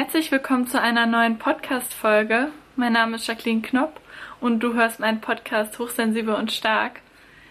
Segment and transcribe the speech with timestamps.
[0.00, 2.50] Herzlich willkommen zu einer neuen Podcast-Folge.
[2.74, 4.00] Mein Name ist Jacqueline Knopp
[4.40, 7.02] und du hörst meinen Podcast Hochsensibel und Stark.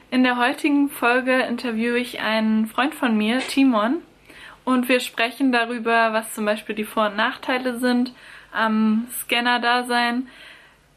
[0.09, 4.01] In der heutigen Folge interviewe ich einen Freund von mir, Timon,
[4.65, 8.13] und wir sprechen darüber, was zum Beispiel die Vor- und Nachteile sind
[8.51, 10.27] am Scanner-Dasein,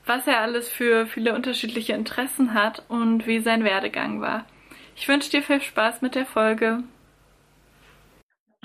[0.06, 4.46] was er alles für viele unterschiedliche Interessen hat und wie sein Werdegang war.
[4.96, 6.82] Ich wünsche dir viel Spaß mit der Folge.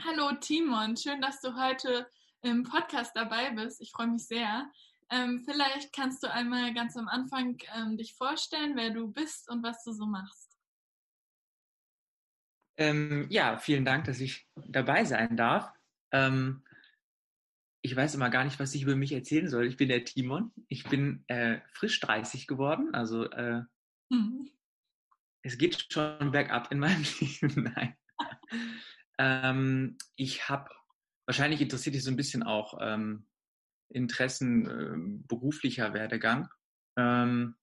[0.05, 2.07] Hallo Timon, schön, dass du heute
[2.51, 3.81] im Podcast dabei bist.
[3.81, 4.69] Ich freue mich sehr.
[5.09, 9.63] Ähm, vielleicht kannst du einmal ganz am Anfang ähm, dich vorstellen, wer du bist und
[9.63, 10.57] was du so machst.
[12.77, 15.71] Ähm, ja, vielen Dank, dass ich dabei sein darf.
[16.11, 16.63] Ähm,
[17.81, 19.65] ich weiß immer gar nicht, was ich über mich erzählen soll.
[19.65, 20.51] Ich bin der Timon.
[20.67, 22.93] Ich bin äh, frisch 30 geworden.
[22.93, 23.61] Also äh,
[24.09, 24.49] mhm.
[25.41, 27.71] es geht schon bergab in meinem Leben.
[27.75, 27.95] Nein.
[29.17, 30.69] Ähm, ich habe,
[31.27, 33.27] wahrscheinlich interessiert dich so ein bisschen auch ähm,
[33.89, 36.49] Interessen äh, beruflicher Werdegang.
[36.97, 37.55] Ähm,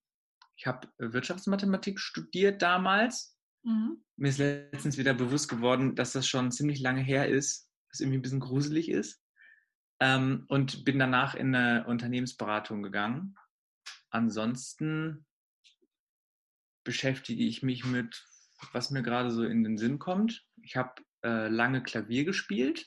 [0.56, 3.36] ich habe Wirtschaftsmathematik studiert damals.
[3.64, 4.04] Mhm.
[4.16, 8.18] Mir ist letztens wieder bewusst geworden, dass das schon ziemlich lange her ist, was irgendwie
[8.18, 9.20] ein bisschen gruselig ist.
[10.00, 13.34] Ähm, und bin danach in eine Unternehmensberatung gegangen.
[14.10, 15.26] Ansonsten
[16.84, 18.26] beschäftige ich mich mit,
[18.72, 20.46] was mir gerade so in den Sinn kommt.
[20.62, 22.86] Ich habe äh, lange Klavier gespielt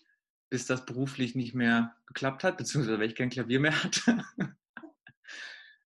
[0.49, 4.23] bis das beruflich nicht mehr geklappt hat, beziehungsweise weil ich kein Klavier mehr hatte.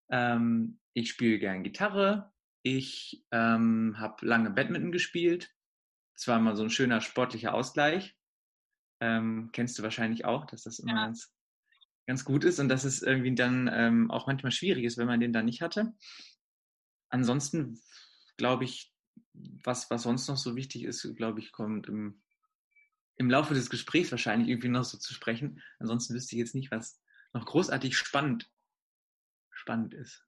[0.10, 2.32] ähm, ich spiele gern Gitarre.
[2.64, 5.54] Ich ähm, habe lange Badminton gespielt.
[6.14, 8.16] Das war mal so ein schöner sportlicher Ausgleich.
[9.00, 11.06] Ähm, kennst du wahrscheinlich auch, dass das immer ja.
[11.06, 11.34] ganz,
[12.06, 15.20] ganz gut ist und dass es irgendwie dann ähm, auch manchmal schwierig ist, wenn man
[15.20, 15.94] den da nicht hatte.
[17.10, 17.82] Ansonsten
[18.38, 18.94] glaube ich,
[19.34, 22.22] was, was sonst noch so wichtig ist, glaube ich, kommt im
[23.22, 25.62] im Laufe des Gesprächs wahrscheinlich irgendwie noch so zu sprechen.
[25.80, 27.00] Ansonsten wüsste ich jetzt nicht, was
[27.34, 28.50] noch großartig spannend,
[29.52, 30.26] spannend ist.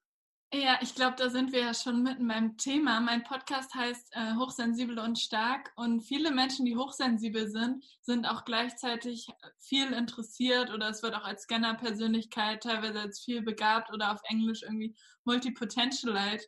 [0.52, 3.00] Ja, ich glaube, da sind wir ja schon mitten beim Thema.
[3.00, 8.44] Mein Podcast heißt äh, Hochsensibel und Stark und viele Menschen, die hochsensibel sind, sind auch
[8.44, 9.26] gleichzeitig
[9.58, 14.62] viel interessiert oder es wird auch als Scanner-Persönlichkeit teilweise als viel begabt oder auf Englisch
[14.62, 14.94] irgendwie
[15.24, 16.46] Multipotentialite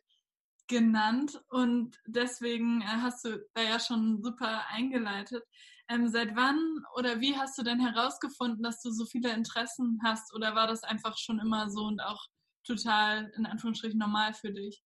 [0.67, 5.43] genannt und deswegen äh, hast du da ja schon super eingeleitet.
[5.89, 10.33] Ähm, seit wann oder wie hast du denn herausgefunden, dass du so viele Interessen hast
[10.33, 12.27] oder war das einfach schon immer so und auch
[12.65, 14.83] total in Anführungsstrichen normal für dich?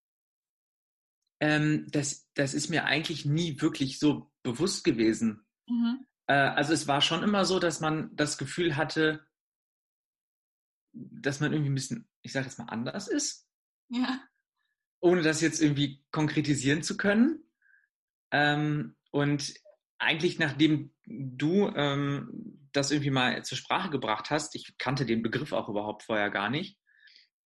[1.41, 5.47] Ähm, das, das ist mir eigentlich nie wirklich so bewusst gewesen.
[5.67, 6.07] Mhm.
[6.27, 9.27] Äh, also es war schon immer so, dass man das Gefühl hatte,
[10.93, 13.49] dass man irgendwie ein bisschen, ich sage jetzt mal, anders ist.
[13.89, 14.23] Ja.
[15.01, 17.43] Ohne das jetzt irgendwie konkretisieren zu können.
[18.33, 19.55] Ähm, und
[20.01, 25.53] eigentlich nachdem du ähm, das irgendwie mal zur Sprache gebracht hast, ich kannte den Begriff
[25.53, 26.79] auch überhaupt vorher gar nicht.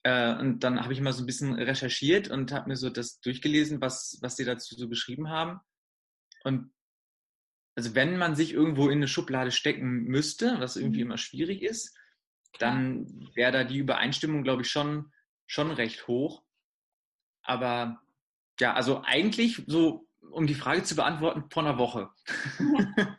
[0.04, 3.20] Äh, und dann habe ich mal so ein bisschen recherchiert und habe mir so das
[3.20, 5.60] durchgelesen, was, was die dazu so geschrieben haben.
[6.44, 6.72] Und
[7.75, 11.06] also wenn man sich irgendwo in eine Schublade stecken müsste, was irgendwie mhm.
[11.06, 11.97] immer schwierig ist,
[12.60, 15.12] dann wäre da die Übereinstimmung, glaube ich, schon,
[15.47, 16.44] schon recht hoch.
[17.42, 18.00] Aber
[18.60, 22.11] ja, also eigentlich so um die Frage zu beantworten, vor einer Woche.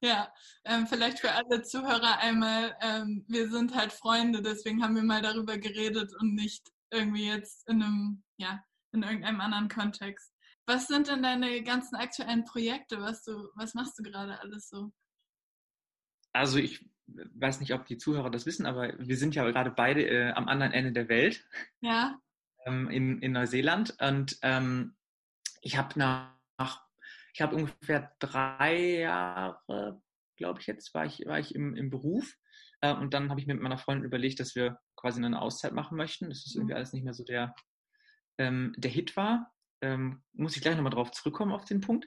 [0.00, 0.32] ja,
[0.64, 5.22] ähm, vielleicht für alle Zuhörer einmal, ähm, wir sind halt Freunde, deswegen haben wir mal
[5.22, 10.32] darüber geredet und nicht irgendwie jetzt in einem, ja, in irgendeinem anderen Kontext.
[10.66, 13.00] Was sind denn deine ganzen aktuellen Projekte?
[13.00, 14.92] Was du, was machst du gerade alles so?
[16.32, 20.06] Also ich weiß nicht, ob die Zuhörer das wissen, aber wir sind ja gerade beide
[20.06, 21.44] äh, am anderen Ende der Welt.
[21.80, 22.18] Ja.
[22.64, 23.96] Ähm, in, in Neuseeland.
[24.00, 24.96] Und ähm,
[25.66, 26.86] ich habe nach,
[27.34, 30.00] ich habe ungefähr drei Jahre,
[30.36, 32.36] glaube ich jetzt, war ich, war ich im, im Beruf.
[32.80, 35.96] Äh, und dann habe ich mit meiner Freundin überlegt, dass wir quasi eine Auszeit machen
[35.96, 36.28] möchten.
[36.28, 36.76] Das ist irgendwie mhm.
[36.76, 37.52] alles nicht mehr so der,
[38.38, 39.52] ähm, der Hit war.
[39.82, 42.06] Ähm, muss ich gleich nochmal drauf zurückkommen auf den Punkt.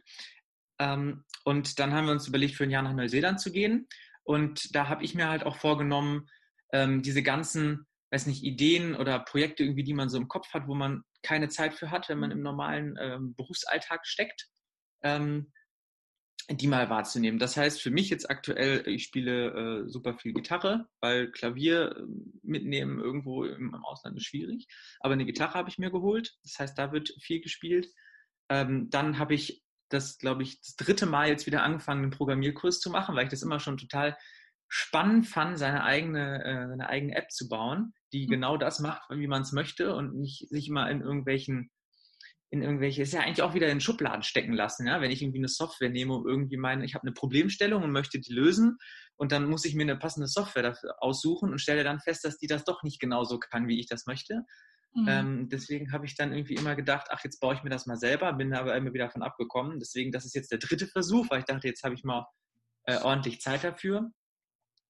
[0.80, 3.90] Ähm, und dann haben wir uns überlegt, für ein Jahr nach Neuseeland zu gehen.
[4.24, 6.30] Und da habe ich mir halt auch vorgenommen,
[6.72, 10.68] ähm, diese ganzen, weiß nicht, Ideen oder Projekte irgendwie, die man so im Kopf hat,
[10.68, 14.48] wo man keine Zeit für hat, wenn man im normalen ähm, Berufsalltag steckt,
[15.04, 15.52] ähm,
[16.52, 17.40] die mal wahrzunehmen.
[17.40, 22.02] Das heißt für mich jetzt aktuell, ich spiele äh, super viel Gitarre, weil Klavier äh,
[22.42, 24.68] mitnehmen irgendwo im, im, Ausland ist schwierig.
[25.00, 26.38] Aber eine Gitarre habe ich mir geholt.
[26.44, 27.88] Das heißt, da wird viel gespielt.
[28.50, 32.80] Ähm, dann habe ich das, glaube ich, das dritte Mal jetzt wieder angefangen, einen Programmierkurs
[32.80, 34.18] zu machen, weil ich das immer schon total
[34.70, 38.32] spannend fand, seine eigene, äh, seine eigene App zu bauen, die mhm.
[38.32, 41.72] genau das macht, wie man es möchte und nicht sich immer in irgendwelchen
[42.52, 45.38] in irgendwelche, ist ja eigentlich auch wieder in Schubladen stecken lassen, ja, wenn ich irgendwie
[45.38, 48.78] eine Software nehme, um irgendwie meine, ich habe eine Problemstellung und möchte die lösen
[49.18, 52.38] und dann muss ich mir eine passende Software dafür aussuchen und stelle dann fest, dass
[52.38, 54.46] die das doch nicht genauso kann, wie ich das möchte.
[54.94, 55.08] Mhm.
[55.08, 57.98] Ähm, deswegen habe ich dann irgendwie immer gedacht, ach, jetzt baue ich mir das mal
[57.98, 59.78] selber, bin aber immer wieder davon abgekommen.
[59.80, 62.26] Deswegen, das ist jetzt der dritte Versuch, weil ich dachte, jetzt habe ich mal
[62.86, 64.10] äh, ordentlich Zeit dafür.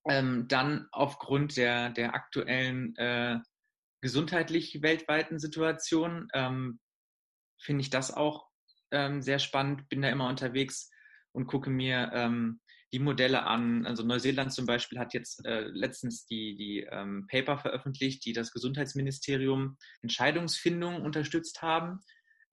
[0.09, 3.37] Ähm, dann aufgrund der, der aktuellen äh,
[4.01, 6.79] gesundheitlich weltweiten Situation ähm,
[7.61, 8.47] finde ich das auch
[8.91, 9.87] ähm, sehr spannend.
[9.87, 10.89] Bin da immer unterwegs
[11.31, 12.59] und gucke mir ähm,
[12.91, 13.85] die Modelle an.
[13.85, 18.51] Also Neuseeland zum Beispiel hat jetzt äh, letztens die, die ähm, Paper veröffentlicht, die das
[18.51, 21.99] Gesundheitsministerium Entscheidungsfindung unterstützt haben.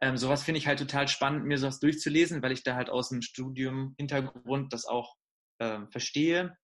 [0.03, 3.09] Ähm, sowas finde ich halt total spannend, mir sowas durchzulesen, weil ich da halt aus
[3.09, 5.15] dem Studium Hintergrund das auch
[5.59, 6.55] äh, verstehe.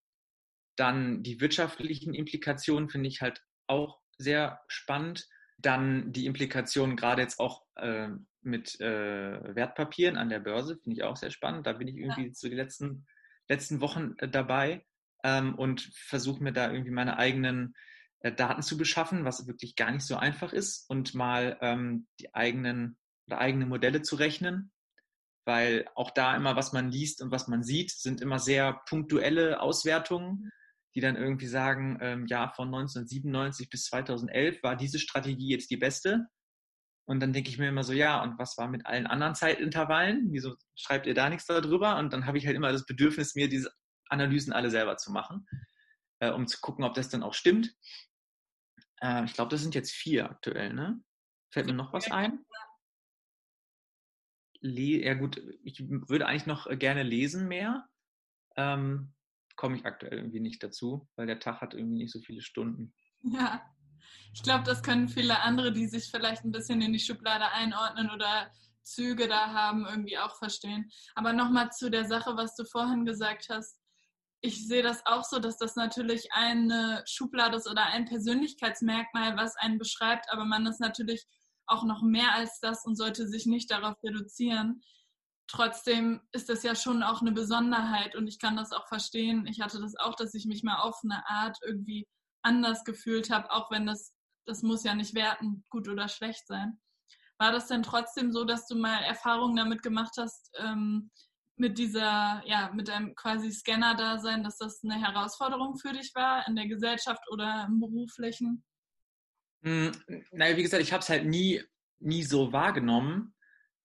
[0.76, 5.28] Dann die wirtschaftlichen Implikationen finde ich halt auch sehr spannend.
[5.58, 8.08] Dann die Implikationen gerade jetzt auch äh,
[8.40, 11.66] mit äh, Wertpapieren an der Börse finde ich auch sehr spannend.
[11.66, 12.34] Da bin ich irgendwie ja.
[12.34, 13.06] so die letzten,
[13.48, 14.84] letzten Wochen äh, dabei
[15.22, 17.74] ähm, und versuche mir da irgendwie meine eigenen
[18.20, 22.34] äh, Daten zu beschaffen, was wirklich gar nicht so einfach ist und mal ähm, die
[22.34, 22.96] eigenen
[23.26, 24.72] oder eigene Modelle zu rechnen
[25.44, 29.60] weil auch da immer, was man liest und was man sieht, sind immer sehr punktuelle
[29.60, 30.50] Auswertungen,
[30.94, 35.76] die dann irgendwie sagen, ähm, ja, von 1997 bis 2011 war diese Strategie jetzt die
[35.76, 36.26] beste.
[37.04, 40.28] Und dann denke ich mir immer so, ja, und was war mit allen anderen Zeitintervallen?
[40.30, 41.98] Wieso schreibt ihr da nichts darüber?
[41.98, 43.72] Und dann habe ich halt immer das Bedürfnis, mir diese
[44.08, 45.46] Analysen alle selber zu machen,
[46.20, 47.74] äh, um zu gucken, ob das dann auch stimmt.
[49.00, 51.02] Äh, ich glaube, das sind jetzt vier aktuell, ne?
[51.50, 52.44] Fällt mir noch was ein?
[54.64, 57.88] ja gut, ich würde eigentlich noch gerne lesen mehr.
[58.56, 59.12] Ähm,
[59.62, 62.92] Komme ich aktuell irgendwie nicht dazu, weil der Tag hat irgendwie nicht so viele Stunden.
[63.22, 63.62] Ja,
[64.34, 68.10] ich glaube, das können viele andere, die sich vielleicht ein bisschen in die Schublade einordnen
[68.10, 68.50] oder
[68.82, 70.90] Züge da haben, irgendwie auch verstehen.
[71.14, 73.78] Aber nochmal zu der Sache, was du vorhin gesagt hast.
[74.40, 79.54] Ich sehe das auch so, dass das natürlich eine Schublade ist oder ein Persönlichkeitsmerkmal, was
[79.54, 81.24] einen beschreibt, aber man ist natürlich
[81.66, 84.82] auch noch mehr als das und sollte sich nicht darauf reduzieren.
[85.48, 89.46] Trotzdem ist das ja schon auch eine Besonderheit und ich kann das auch verstehen.
[89.46, 92.06] Ich hatte das auch, dass ich mich mal auf eine Art irgendwie
[92.42, 94.14] anders gefühlt habe, auch wenn das,
[94.46, 96.80] das muss ja nicht werten, gut oder schlecht sein.
[97.38, 101.10] War das denn trotzdem so, dass du mal Erfahrungen damit gemacht hast, ähm,
[101.56, 106.56] mit dieser, ja, mit deinem quasi Scanner-Dasein, dass das eine Herausforderung für dich war in
[106.56, 108.64] der Gesellschaft oder im beruflichen?
[109.62, 109.92] Hm,
[110.32, 111.62] naja, wie gesagt, ich habe es halt nie,
[112.00, 113.34] nie so wahrgenommen.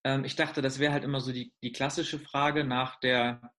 [0.07, 3.51] Ähm, ich dachte, das wäre halt immer so die, die klassische Frage nach der,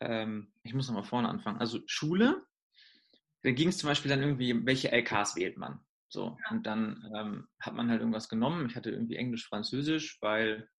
[0.00, 2.46] ähm, ich muss nochmal vorne anfangen, also Schule.
[3.42, 5.84] Da ging es zum Beispiel dann irgendwie, welche LKs wählt man?
[6.08, 6.50] So, ja.
[6.56, 8.66] und dann ähm, hat man halt irgendwas genommen.
[8.66, 10.70] Ich hatte irgendwie Englisch, Französisch, weil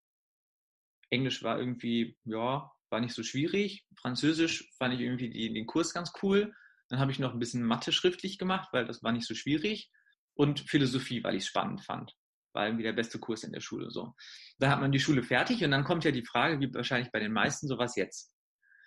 [1.10, 3.86] Englisch war irgendwie, ja, war nicht so schwierig.
[4.00, 6.54] Französisch fand ich irgendwie die, den Kurs ganz cool.
[6.88, 9.90] Dann habe ich noch ein bisschen Mathe schriftlich gemacht, weil das war nicht so schwierig
[10.32, 12.16] und Philosophie, weil ich es spannend fand.
[12.52, 14.14] War irgendwie der beste Kurs in der Schule so.
[14.58, 17.20] Da hat man die Schule fertig und dann kommt ja die Frage, wie wahrscheinlich bei
[17.20, 18.32] den meisten, so was jetzt.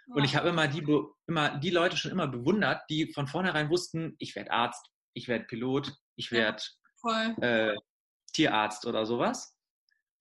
[0.08, 0.86] Und ich habe immer die,
[1.28, 5.46] immer die Leute schon immer bewundert, die von vornherein wussten, ich werde Arzt, ich werde
[5.46, 6.62] Pilot, ich werde
[7.42, 7.76] äh,
[8.34, 9.58] Tierarzt oder sowas.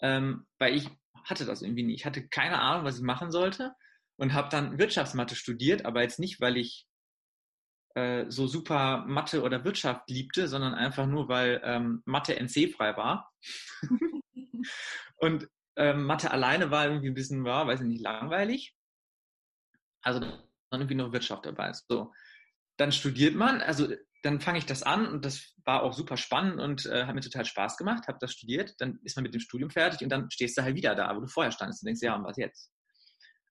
[0.00, 0.88] Ähm, weil ich
[1.25, 1.94] hatte das irgendwie nie.
[1.94, 3.75] Ich hatte keine Ahnung, was ich machen sollte
[4.17, 6.87] und habe dann Wirtschaftsmathe studiert, aber jetzt nicht, weil ich
[7.94, 13.32] äh, so super Mathe oder Wirtschaft liebte, sondern einfach nur, weil ähm, Mathe NC-frei war.
[15.17, 18.74] und ähm, Mathe alleine war irgendwie ein bisschen, war, weiß ich nicht, langweilig.
[20.03, 21.72] Also dann irgendwie noch Wirtschaft dabei.
[21.89, 22.13] So,
[22.77, 23.89] dann studiert man, also
[24.22, 27.20] dann fange ich das an und das war auch super spannend und äh, hat mir
[27.20, 30.31] total Spaß gemacht, habe das studiert, dann ist man mit dem Studium fertig und dann
[30.31, 32.74] stehst du halt wieder da, wo du vorher standest und denkst, ja, und was jetzt?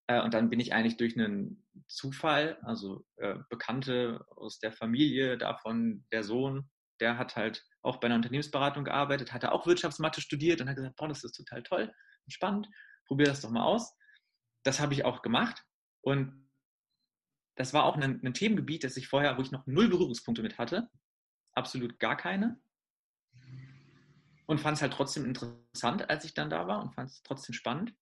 [0.07, 5.37] Äh, und dann bin ich eigentlich durch einen Zufall, also äh, Bekannte aus der Familie
[5.37, 6.69] davon, der Sohn,
[6.99, 10.95] der hat halt auch bei einer Unternehmensberatung gearbeitet, hatte auch Wirtschaftsmathe studiert und hat gesagt,
[10.95, 11.93] boah, das ist total toll
[12.25, 12.67] und spannend,
[13.05, 13.95] probier das doch mal aus.
[14.63, 15.63] Das habe ich auch gemacht
[16.01, 16.49] und
[17.55, 20.57] das war auch ein, ein Themengebiet, das ich vorher, wo ich noch null Berührungspunkte mit
[20.57, 20.89] hatte,
[21.53, 22.59] absolut gar keine
[24.45, 27.53] und fand es halt trotzdem interessant, als ich dann da war und fand es trotzdem
[27.53, 27.93] spannend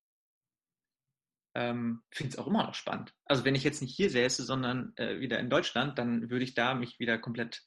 [1.53, 3.13] ähm, finde es auch immer noch spannend.
[3.25, 6.53] Also wenn ich jetzt nicht hier säße, sondern äh, wieder in Deutschland, dann würde ich
[6.53, 7.63] da mich wieder komplett,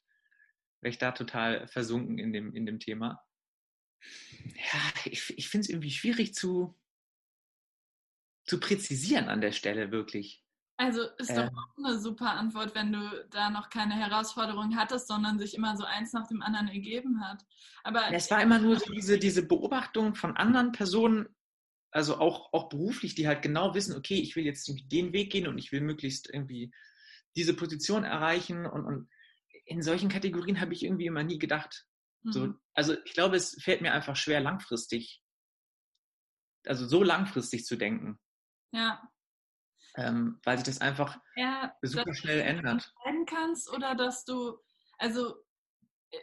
[0.80, 3.22] wäre ich da total versunken in dem, in dem Thema.
[4.02, 6.78] Ja, ich, ich finde es irgendwie schwierig zu,
[8.44, 10.42] zu präzisieren an der Stelle wirklich.
[10.76, 15.06] Also ist doch ähm, auch eine super Antwort, wenn du da noch keine Herausforderung hattest,
[15.06, 17.44] sondern sich immer so eins nach dem anderen ergeben hat.
[17.84, 21.28] Aber es war immer nur so diese, diese Beobachtung von anderen Personen,
[21.94, 25.46] also auch, auch beruflich, die halt genau wissen, okay, ich will jetzt den Weg gehen
[25.46, 26.72] und ich will möglichst irgendwie
[27.36, 28.66] diese Position erreichen.
[28.66, 29.08] Und, und
[29.64, 31.86] in solchen Kategorien habe ich irgendwie immer nie gedacht.
[32.22, 32.32] Mhm.
[32.32, 35.22] So, also ich glaube, es fällt mir einfach schwer, langfristig,
[36.66, 38.18] also so langfristig zu denken.
[38.72, 39.02] Ja
[39.96, 42.92] ähm, weil sich das einfach ja, super schnell ändert.
[43.26, 44.58] Kannst oder dass du,
[44.98, 45.34] also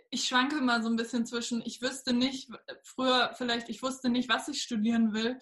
[0.10, 2.50] ich schwanke immer so ein bisschen zwischen, ich wüsste nicht,
[2.84, 5.40] früher vielleicht, ich wusste nicht, was ich studieren will,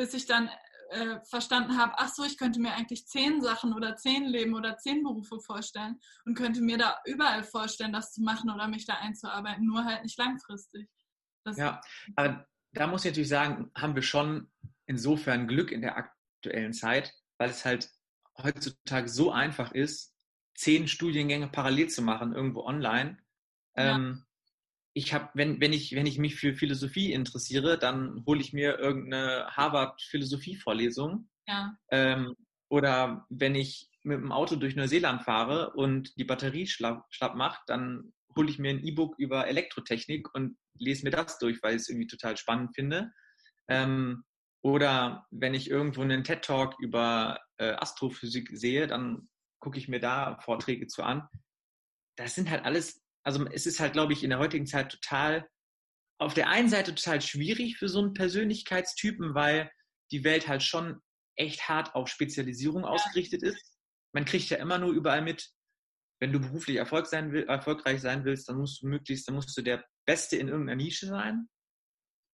[0.00, 0.48] bis ich dann
[0.92, 4.78] äh, verstanden habe, ach so, ich könnte mir eigentlich zehn Sachen oder zehn Leben oder
[4.78, 8.94] zehn Berufe vorstellen und könnte mir da überall vorstellen, das zu machen oder mich da
[8.94, 10.88] einzuarbeiten, nur halt nicht langfristig.
[11.44, 11.82] Das ja,
[12.16, 14.50] aber da muss ich natürlich sagen, haben wir schon
[14.86, 17.90] insofern Glück in der aktuellen Zeit, weil es halt
[18.42, 20.14] heutzutage so einfach ist,
[20.54, 23.18] zehn Studiengänge parallel zu machen, irgendwo online.
[23.76, 23.96] Ja.
[23.96, 24.24] Ähm,
[24.92, 28.78] ich habe, wenn, wenn, ich, wenn ich mich für Philosophie interessiere, dann hole ich mir
[28.78, 31.28] irgendeine Harvard-Philosophie-Vorlesung.
[31.46, 31.76] Ja.
[31.90, 32.34] Ähm,
[32.68, 37.62] oder wenn ich mit dem Auto durch Neuseeland fahre und die Batterie schlapp, schlapp macht,
[37.66, 41.82] dann hole ich mir ein E-Book über Elektrotechnik und lese mir das durch, weil ich
[41.82, 43.12] es irgendwie total spannend finde.
[43.68, 44.24] Ähm,
[44.62, 49.28] oder wenn ich irgendwo einen TED-Talk über äh, Astrophysik sehe, dann
[49.58, 51.28] gucke ich mir da Vorträge zu an.
[52.16, 55.48] Das sind halt alles, also es ist halt, glaube ich, in der heutigen Zeit total,
[56.18, 59.70] auf der einen Seite total schwierig für so einen Persönlichkeitstypen, weil
[60.10, 61.00] die Welt halt schon
[61.36, 63.78] echt hart auf Spezialisierung ausgerichtet ist.
[64.12, 65.50] Man kriegt ja immer nur überall mit,
[66.20, 69.56] wenn du beruflich Erfolg sein will, erfolgreich sein willst, dann musst du möglichst, dann musst
[69.56, 71.48] du der Beste in irgendeiner Nische sein.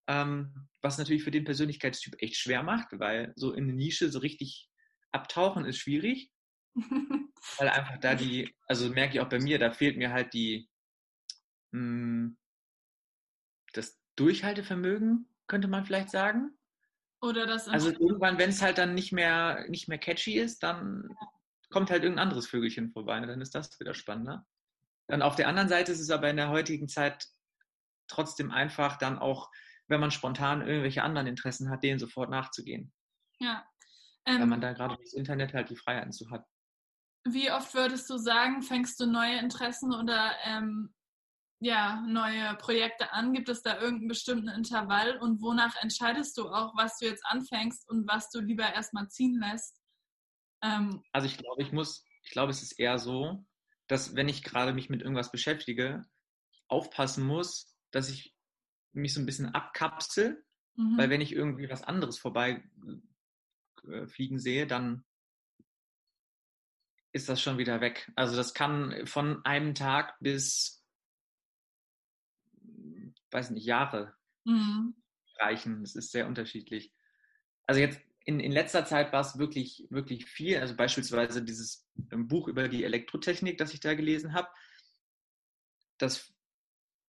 [0.09, 4.19] Ähm, was natürlich für den Persönlichkeitstyp echt schwer macht, weil so in eine Nische so
[4.21, 4.69] richtig
[5.13, 6.31] abtauchen ist schwierig.
[7.59, 10.69] weil einfach da die, also merke ich auch bei mir, da fehlt mir halt die,
[11.77, 12.39] mh, hm,
[13.73, 16.57] das Durchhaltevermögen, könnte man vielleicht sagen.
[17.21, 17.69] Oder das.
[17.69, 21.09] Also irgendwann, wenn es halt dann nicht mehr, nicht mehr catchy ist, dann
[21.71, 23.21] kommt halt irgendein anderes Vögelchen vorbei.
[23.21, 23.27] Ne?
[23.27, 24.47] Dann ist das wieder spannender.
[25.09, 27.27] Dann auf der anderen Seite ist es aber in der heutigen Zeit
[28.09, 29.51] trotzdem einfach dann auch
[29.89, 32.93] wenn man spontan irgendwelche anderen Interessen hat, denen sofort nachzugehen.
[33.39, 33.67] Ja.
[34.25, 36.45] Ähm, Weil man da gerade das Internet halt die Freiheiten zu hat.
[37.25, 40.95] Wie oft würdest du sagen, fängst du neue Interessen oder ähm,
[41.61, 43.33] ja, neue Projekte an?
[43.33, 47.89] Gibt es da irgendeinen bestimmten Intervall und wonach entscheidest du auch, was du jetzt anfängst
[47.89, 49.81] und was du lieber erstmal ziehen lässt?
[50.63, 53.45] Ähm, also ich glaube, ich muss, ich glaube, es ist eher so,
[53.87, 56.05] dass wenn ich gerade mich mit irgendwas beschäftige,
[56.69, 58.35] aufpassen muss, dass ich
[58.93, 60.45] mich so ein bisschen abkapsel,
[60.75, 60.99] mhm.
[60.99, 62.65] weil wenn ich irgendwie was anderes vorbei
[63.89, 65.05] äh, fliegen sehe, dann
[67.13, 68.11] ist das schon wieder weg.
[68.17, 70.85] Also das kann von einem Tag bis,
[73.37, 74.15] weiß nicht, Jahre
[74.45, 74.95] mhm.
[75.39, 75.83] reichen.
[75.83, 76.93] Das ist sehr unterschiedlich.
[77.67, 80.59] Also jetzt in, in letzter Zeit war es wirklich, wirklich viel.
[80.59, 84.49] Also beispielsweise dieses ähm, Buch über die Elektrotechnik, das ich da gelesen habe.
[85.99, 86.33] Das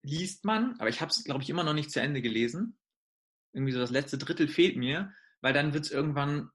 [0.04, 2.78] liest man, aber ich habe es, glaube ich, immer noch nicht zu Ende gelesen.
[3.54, 6.52] Irgendwie so das letzte Drittel fehlt mir, weil dann wird es irgendwann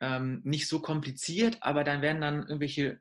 [0.00, 3.00] ähm, nicht so kompliziert, aber dann werden dann irgendwelche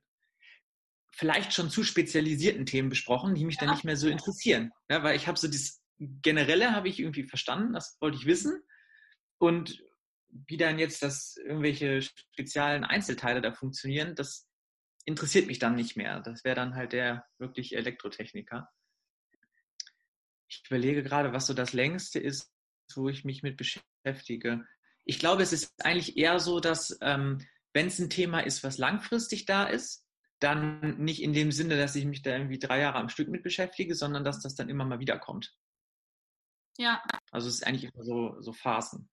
[1.12, 3.62] vielleicht schon zu spezialisierten Themen besprochen, die mich ja.
[3.62, 4.72] dann nicht mehr so interessieren.
[4.90, 5.81] Ja, weil ich habe so das
[6.22, 8.64] Generelle habe ich irgendwie verstanden, das wollte ich wissen.
[9.38, 9.84] Und
[10.30, 14.48] wie dann jetzt das irgendwelche speziellen Einzelteile da funktionieren, das
[15.06, 16.20] interessiert mich dann nicht mehr.
[16.22, 18.70] Das wäre dann halt der wirklich Elektrotechniker.
[20.48, 22.52] Ich überlege gerade, was so das längste ist,
[22.96, 24.66] wo ich mich mit beschäftige.
[25.06, 28.78] Ich glaube, es ist eigentlich eher so, dass ähm, wenn es ein Thema ist, was
[28.78, 30.06] langfristig da ist,
[30.40, 33.44] dann nicht in dem Sinne, dass ich mich da irgendwie drei Jahre am Stück mit
[33.44, 35.56] beschäftige, sondern dass das dann immer mal wieder kommt.
[36.82, 37.00] Ja.
[37.32, 39.08] Also es ist eigentlich immer so, so Phasen.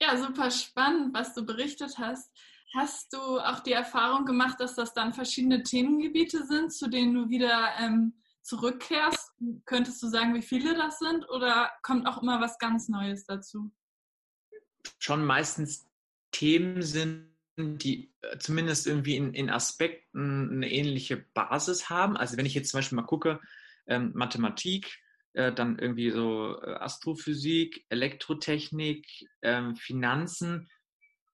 [0.00, 2.30] Ja, super spannend, was du berichtet hast.
[2.72, 7.30] Hast du auch die Erfahrung gemacht, dass das dann verschiedene Themengebiete sind, zu denen du
[7.30, 9.32] wieder ähm, zurückkehrst,
[9.64, 13.72] könntest du sagen, wie viele das sind oder kommt auch immer was ganz Neues dazu?
[15.00, 15.88] Schon meistens
[16.30, 22.16] Themen sind, die äh, zumindest irgendwie in, in Aspekten eine ähnliche Basis haben.
[22.16, 23.40] Also wenn ich jetzt zum Beispiel mal gucke,
[23.88, 25.00] ähm, Mathematik,
[25.38, 29.06] äh, dann irgendwie so äh, Astrophysik, Elektrotechnik,
[29.42, 30.68] ähm, Finanzen,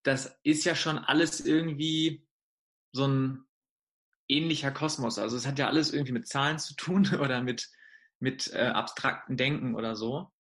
[0.03, 2.27] das ist ja schon alles irgendwie
[2.93, 3.47] so ein
[4.29, 5.19] ähnlicher Kosmos.
[5.19, 7.71] Also es hat ja alles irgendwie mit Zahlen zu tun oder mit,
[8.21, 10.31] mit äh, abstrakten Denken oder so.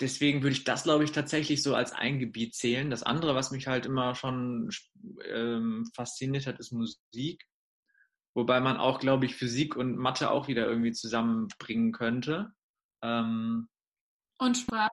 [0.00, 2.90] deswegen würde ich das, glaube ich, tatsächlich so als ein Gebiet zählen.
[2.90, 4.70] Das andere, was mich halt immer schon
[5.28, 7.46] ähm, fasziniert hat, ist Musik.
[8.34, 12.52] Wobei man auch, glaube ich, Physik und Mathe auch wieder irgendwie zusammenbringen könnte.
[13.02, 13.68] Ähm,
[14.38, 14.90] und Sprache?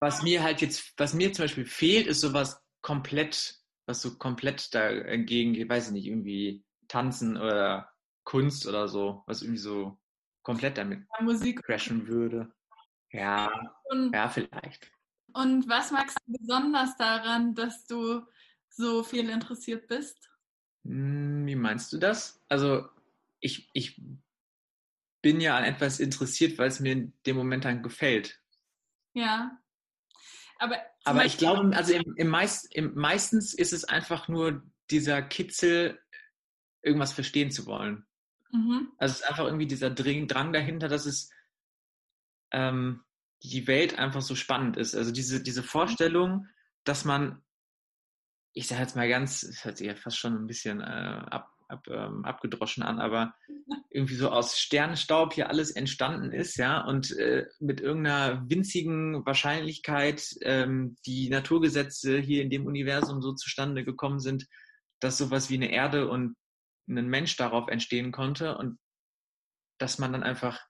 [0.00, 4.74] Was mir halt jetzt, was mir zum Beispiel fehlt, ist sowas komplett, was so komplett
[4.74, 7.90] da entgegen geht, weiß ich nicht, irgendwie Tanzen oder
[8.24, 9.98] Kunst oder so, was irgendwie so
[10.42, 12.52] komplett damit ja, Musik crashen würde.
[13.10, 13.50] Ja,
[13.84, 14.90] und, ja, vielleicht.
[15.32, 18.22] Und was magst du besonders daran, dass du
[18.68, 20.30] so viel interessiert bist?
[20.84, 22.42] Hm, wie meinst du das?
[22.48, 22.88] Also
[23.40, 24.00] ich, ich
[25.24, 28.38] bin ja an etwas interessiert, weil es mir in dem Moment dann gefällt.
[29.14, 29.58] Ja.
[30.58, 35.22] Aber, Aber ich glaube, also im, im, meist, im meistens ist es einfach nur dieser
[35.22, 35.98] Kitzel,
[36.82, 38.06] irgendwas verstehen zu wollen.
[38.52, 38.92] Mhm.
[38.98, 41.30] Also es ist einfach irgendwie dieser Drang dahinter, dass es
[42.52, 43.02] ähm,
[43.42, 44.94] die Welt einfach so spannend ist.
[44.94, 46.48] Also diese, diese Vorstellung,
[46.84, 47.42] dass man,
[48.52, 51.50] ich sage jetzt mal ganz, es hört sich ja fast schon ein bisschen äh, ab,
[51.68, 53.34] ab, ähm, abgedroschen an, aber
[53.90, 60.24] irgendwie so aus Sternenstaub hier alles entstanden ist, ja, und äh, mit irgendeiner winzigen Wahrscheinlichkeit
[60.42, 64.46] ähm, die Naturgesetze hier in dem Universum so zustande gekommen sind,
[65.00, 66.36] dass sowas wie eine Erde und
[66.88, 68.78] ein Mensch darauf entstehen konnte und
[69.78, 70.60] dass man dann einfach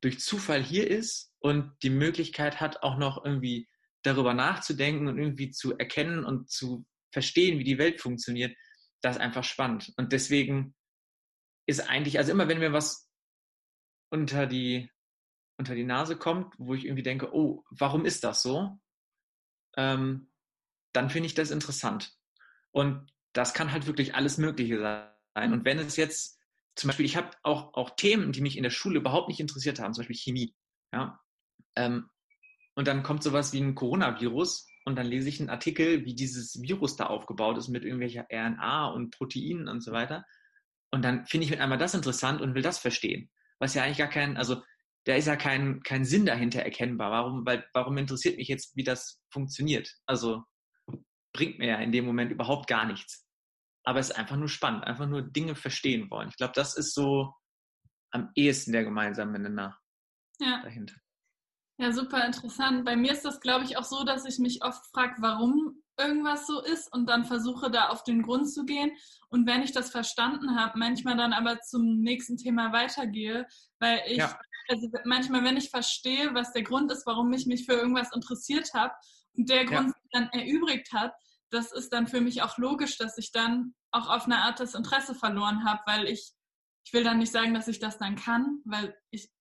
[0.00, 3.68] durch Zufall hier ist und die Möglichkeit hat, auch noch irgendwie
[4.02, 8.56] darüber nachzudenken und irgendwie zu erkennen und zu verstehen, wie die Welt funktioniert,
[9.02, 9.92] das einfach spannend.
[9.96, 10.74] Und deswegen
[11.66, 13.10] ist eigentlich, also immer wenn mir was
[14.10, 14.90] unter die,
[15.58, 18.80] unter die Nase kommt, wo ich irgendwie denke, oh, warum ist das so?
[19.76, 20.32] Ähm,
[20.92, 22.14] dann finde ich das interessant.
[22.70, 25.52] Und das kann halt wirklich alles Mögliche sein.
[25.52, 26.38] Und wenn es jetzt,
[26.74, 29.78] zum Beispiel, ich habe auch, auch Themen, die mich in der Schule überhaupt nicht interessiert
[29.78, 30.54] haben, zum Beispiel Chemie.
[30.92, 31.20] Ja?
[31.76, 32.10] Ähm,
[32.74, 36.60] und dann kommt sowas wie ein Coronavirus und dann lese ich einen Artikel, wie dieses
[36.60, 40.24] Virus da aufgebaut ist mit irgendwelcher RNA und Proteinen und so weiter.
[40.90, 43.30] Und dann finde ich mit einmal das interessant und will das verstehen.
[43.58, 44.62] Was ja eigentlich gar kein, also
[45.04, 47.10] da ist ja kein, kein Sinn dahinter erkennbar.
[47.10, 49.90] Warum, weil, warum interessiert mich jetzt, wie das funktioniert?
[50.06, 50.44] Also
[51.32, 53.26] bringt mir ja in dem Moment überhaupt gar nichts.
[53.84, 56.28] Aber es ist einfach nur spannend, einfach nur Dinge verstehen wollen.
[56.28, 57.32] Ich glaube, das ist so
[58.10, 59.78] am ehesten der gemeinsame Nenner
[60.38, 60.60] ja.
[60.62, 60.94] dahinter.
[61.82, 62.84] Ja, super interessant.
[62.84, 66.46] Bei mir ist das, glaube ich, auch so, dass ich mich oft frage, warum irgendwas
[66.46, 68.92] so ist und dann versuche da auf den Grund zu gehen.
[69.30, 73.48] Und wenn ich das verstanden habe, manchmal dann aber zum nächsten Thema weitergehe,
[73.80, 74.38] weil ich, ja.
[74.68, 78.72] also manchmal, wenn ich verstehe, was der Grund ist, warum ich mich für irgendwas interessiert
[78.74, 78.94] habe
[79.36, 80.20] und der Grund ja.
[80.20, 81.12] dann erübrigt hat,
[81.50, 84.76] das ist dann für mich auch logisch, dass ich dann auch auf eine Art das
[84.76, 86.32] Interesse verloren habe, weil ich,
[86.84, 89.32] ich will dann nicht sagen, dass ich das dann kann, weil ich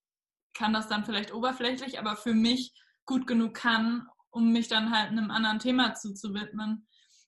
[0.54, 2.74] kann das dann vielleicht oberflächlich, aber für mich
[3.06, 6.88] gut genug kann, um mich dann halt einem anderen Thema zuzuwidmen.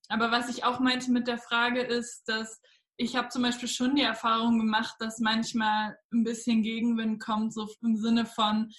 [0.09, 2.61] Aber was ich auch meinte mit der Frage ist, dass
[2.97, 7.67] ich habe zum Beispiel schon die Erfahrung gemacht, dass manchmal ein bisschen Gegenwind kommt, so
[7.81, 8.71] im Sinne von,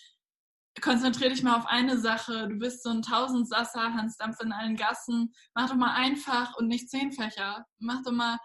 [0.80, 4.76] konzentrier dich mal auf eine Sache, du bist so ein Tausendsasser, Hans Dampf in allen
[4.76, 7.64] Gassen, mach doch mal einfach und nicht zehn Fächer.
[7.78, 8.38] Mach doch mal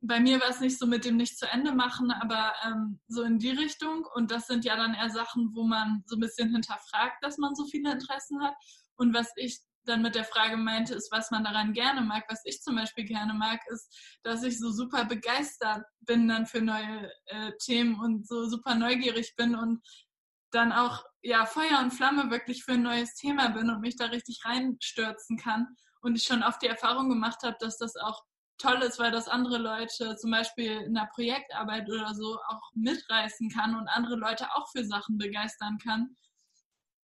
[0.00, 3.22] bei mir war es nicht so mit dem nicht zu Ende machen, aber ähm, so
[3.22, 4.06] in die Richtung.
[4.14, 7.54] Und das sind ja dann eher Sachen, wo man so ein bisschen hinterfragt, dass man
[7.54, 8.54] so viele Interessen hat.
[8.96, 12.24] Und was ich dann mit der Frage meinte, ist, was man daran gerne mag.
[12.28, 16.62] Was ich zum Beispiel gerne mag, ist, dass ich so super begeistert bin dann für
[16.62, 19.86] neue äh, Themen und so super neugierig bin und
[20.50, 24.06] dann auch ja Feuer und Flamme wirklich für ein neues Thema bin und mich da
[24.06, 25.68] richtig reinstürzen kann.
[26.00, 28.22] Und ich schon oft die Erfahrung gemacht habe, dass das auch
[28.58, 33.50] toll ist, weil das andere Leute zum Beispiel in der Projektarbeit oder so auch mitreißen
[33.50, 36.16] kann und andere Leute auch für Sachen begeistern kann,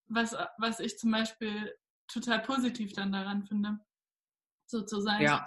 [0.06, 1.74] was, was ich zum Beispiel
[2.08, 3.78] total positiv dann daran finde,
[4.66, 5.22] so zu sein.
[5.22, 5.46] Ja,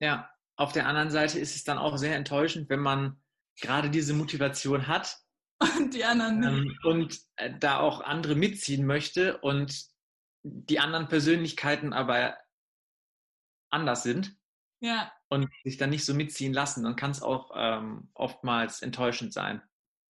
[0.00, 0.30] ja.
[0.56, 3.18] Auf der anderen Seite ist es dann auch sehr enttäuschend, wenn man
[3.60, 5.18] gerade diese Motivation hat
[5.78, 6.50] und die anderen nicht.
[6.50, 9.86] Ähm, und äh, da auch andere mitziehen möchte und
[10.42, 12.36] die anderen Persönlichkeiten aber
[13.70, 14.36] anders sind.
[14.80, 15.12] Ja.
[15.28, 19.62] Und sich dann nicht so mitziehen lassen, dann kann es auch ähm, oftmals enttäuschend sein.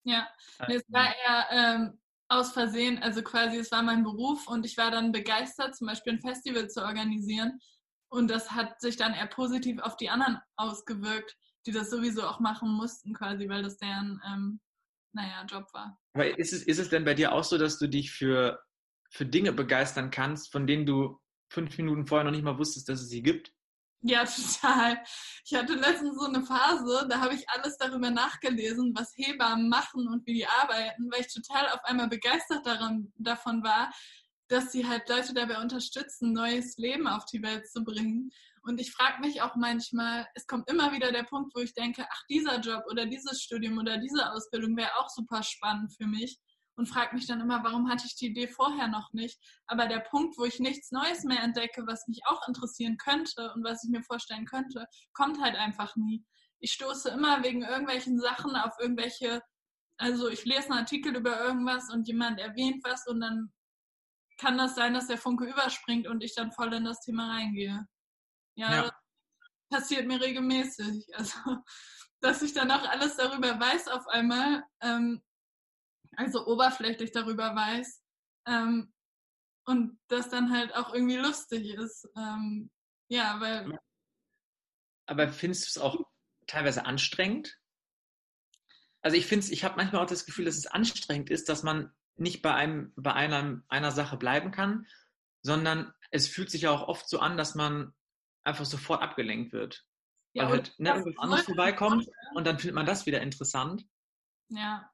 [0.05, 0.29] Ja,
[0.61, 0.77] ähm.
[0.77, 4.91] es war eher ähm, aus Versehen, also quasi es war mein Beruf und ich war
[4.91, 7.59] dann begeistert, zum Beispiel ein Festival zu organisieren.
[8.09, 12.41] Und das hat sich dann eher positiv auf die anderen ausgewirkt, die das sowieso auch
[12.41, 14.61] machen mussten, quasi, weil das deren, ähm,
[15.13, 15.99] naja, Job war.
[16.15, 18.63] Aber ist es, ist es denn bei dir auch so, dass du dich für,
[19.11, 21.21] für Dinge begeistern kannst, von denen du
[21.53, 23.53] fünf Minuten vorher noch nicht mal wusstest, dass es sie gibt?
[24.03, 24.25] Ja,
[24.63, 25.03] total.
[25.45, 30.09] Ich hatte letztens so eine Phase, da habe ich alles darüber nachgelesen, was Hebammen machen
[30.09, 33.93] und wie die arbeiten, weil ich total auf einmal begeistert daran, davon war,
[34.49, 38.31] dass sie halt Leute dabei unterstützen, neues Leben auf die Welt zu bringen.
[38.63, 42.05] Und ich frage mich auch manchmal, es kommt immer wieder der Punkt, wo ich denke,
[42.11, 46.39] ach, dieser Job oder dieses Studium oder diese Ausbildung wäre auch super spannend für mich.
[46.81, 49.39] Und frage mich dann immer, warum hatte ich die Idee vorher noch nicht?
[49.67, 53.63] Aber der Punkt, wo ich nichts Neues mehr entdecke, was mich auch interessieren könnte und
[53.63, 56.25] was ich mir vorstellen könnte, kommt halt einfach nie.
[56.59, 59.43] Ich stoße immer wegen irgendwelchen Sachen auf irgendwelche,
[59.99, 63.53] also ich lese einen Artikel über irgendwas und jemand erwähnt was und dann
[64.39, 67.87] kann das sein, dass der Funke überspringt und ich dann voll in das Thema reingehe.
[68.55, 68.83] Ja, ja.
[68.85, 68.93] das
[69.69, 71.15] passiert mir regelmäßig.
[71.15, 71.37] Also,
[72.23, 75.23] dass ich dann auch alles darüber weiß auf einmal, ähm,
[76.21, 78.03] also oberflächlich darüber weiß
[78.47, 78.93] ähm,
[79.65, 82.09] und das dann halt auch irgendwie lustig ist.
[82.17, 82.71] Ähm,
[83.09, 83.79] ja, weil.
[85.07, 86.05] Aber findest du es auch
[86.47, 87.59] teilweise anstrengend?
[89.03, 91.93] Also ich finde ich habe manchmal auch das Gefühl, dass es anstrengend ist, dass man
[92.17, 94.87] nicht bei einem, bei einer, einer Sache bleiben kann,
[95.43, 97.95] sondern es fühlt sich ja auch oft so an, dass man
[98.45, 99.87] einfach sofort abgelenkt wird.
[100.35, 103.87] Ja, weil halt ne, irgendwas anderes vorbeikommt und dann findet man das wieder interessant.
[104.49, 104.91] Ja.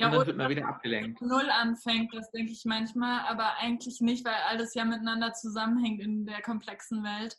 [0.00, 1.20] Ja, und dann wird man wieder abgelenkt.
[1.20, 6.24] Null anfängt, das denke ich manchmal, aber eigentlich nicht, weil alles ja miteinander zusammenhängt in
[6.24, 7.36] der komplexen Welt.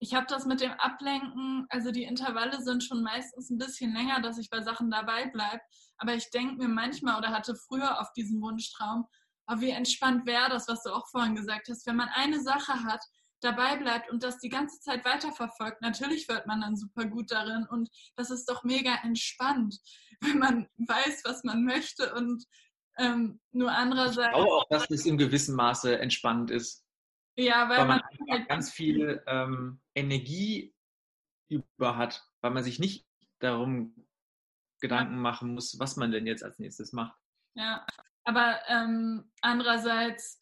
[0.00, 4.20] Ich habe das mit dem Ablenken, also die Intervalle sind schon meistens ein bisschen länger,
[4.20, 5.60] dass ich bei Sachen dabei bleibe.
[5.96, 9.06] Aber ich denke mir manchmal oder hatte früher auf diesen Wunschtraum,
[9.46, 12.82] aber wie entspannt wäre das, was du auch vorhin gesagt hast, wenn man eine Sache
[12.82, 13.04] hat,
[13.42, 15.82] dabei bleibt und das die ganze Zeit weiterverfolgt.
[15.82, 19.78] Natürlich wird man dann super gut darin und das ist doch mega entspannt,
[20.20, 22.44] wenn man weiß, was man möchte und
[22.98, 24.28] ähm, nur andererseits.
[24.28, 26.84] Ich glaube auch, dass es in gewissem Maße entspannt ist.
[27.36, 30.74] Ja, weil, weil man, man halt ganz viel ähm, Energie
[31.48, 33.06] über hat, weil man sich nicht
[33.38, 34.06] darum
[34.80, 37.16] Gedanken machen muss, was man denn jetzt als nächstes macht.
[37.54, 37.86] Ja,
[38.24, 40.41] aber ähm, andererseits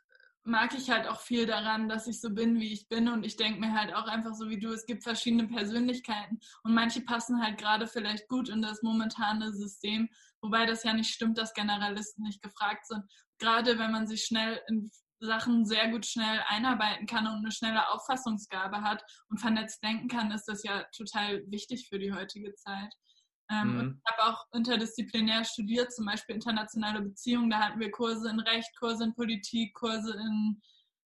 [0.51, 3.09] mag ich halt auch viel daran, dass ich so bin, wie ich bin.
[3.09, 6.75] Und ich denke mir halt auch einfach so wie du, es gibt verschiedene Persönlichkeiten und
[6.75, 10.09] manche passen halt gerade vielleicht gut in das momentane System,
[10.43, 13.05] wobei das ja nicht stimmt, dass Generalisten nicht gefragt sind.
[13.39, 17.89] Gerade wenn man sich schnell in Sachen sehr gut schnell einarbeiten kann und eine schnelle
[17.91, 22.93] Auffassungsgabe hat und vernetzt denken kann, ist das ja total wichtig für die heutige Zeit.
[23.51, 24.03] Ähm, mhm.
[24.05, 27.51] Ich habe auch interdisziplinär studiert, zum Beispiel internationale Beziehungen.
[27.51, 30.61] Da hatten wir Kurse in Recht, Kurse in Politik, Kurse in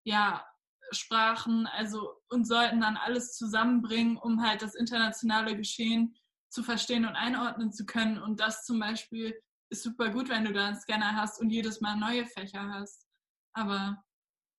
[0.03, 0.43] ja,
[0.91, 6.15] Sprachen, also und sollten dann alles zusammenbringen, um halt das internationale Geschehen
[6.49, 8.17] zu verstehen und einordnen zu können.
[8.17, 11.79] Und das zum Beispiel ist super gut, wenn du da einen Scanner hast und jedes
[11.79, 13.07] Mal neue Fächer hast.
[13.53, 14.03] Aber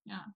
[0.04, 0.32] ja.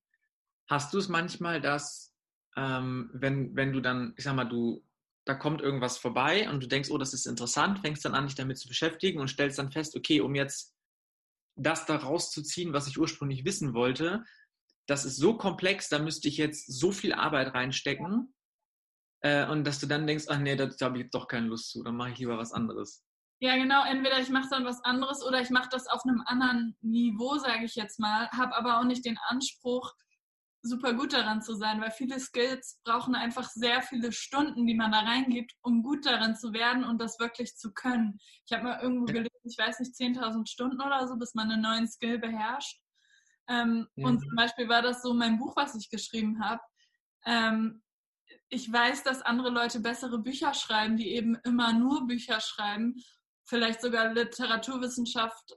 [0.68, 2.12] Hast du es manchmal, dass
[2.56, 4.84] ähm, wenn, wenn du dann, ich sag mal, du
[5.26, 8.36] da kommt irgendwas vorbei und du denkst, oh, das ist interessant, fängst dann an, dich
[8.36, 10.74] damit zu beschäftigen und stellst dann fest, okay, um jetzt
[11.56, 14.24] das da rauszuziehen, was ich ursprünglich wissen wollte,
[14.86, 18.34] das ist so komplex, da müsste ich jetzt so viel Arbeit reinstecken
[19.22, 21.48] äh, und dass du dann denkst, ach nee, da, da habe ich jetzt doch keine
[21.48, 23.02] Lust zu, dann mache ich lieber was anderes.
[23.40, 23.84] Ja, genau.
[23.84, 27.64] Entweder ich mache dann was anderes oder ich mache das auf einem anderen Niveau, sage
[27.64, 29.92] ich jetzt mal, habe aber auch nicht den Anspruch,
[30.62, 34.92] super gut daran zu sein, weil viele Skills brauchen einfach sehr viele Stunden, die man
[34.92, 38.18] da reingibt, um gut darin zu werden und das wirklich zu können.
[38.46, 41.62] Ich habe mal irgendwo gelesen, ich weiß nicht, 10.000 Stunden oder so, bis man einen
[41.62, 42.80] neuen Skill beherrscht.
[43.48, 44.04] Ähm, mhm.
[44.04, 46.62] Und zum Beispiel war das so mein Buch, was ich geschrieben habe.
[47.24, 47.82] Ähm,
[48.48, 52.96] ich weiß, dass andere Leute bessere Bücher schreiben, die eben immer nur Bücher schreiben,
[53.44, 55.56] vielleicht sogar Literaturwissenschaft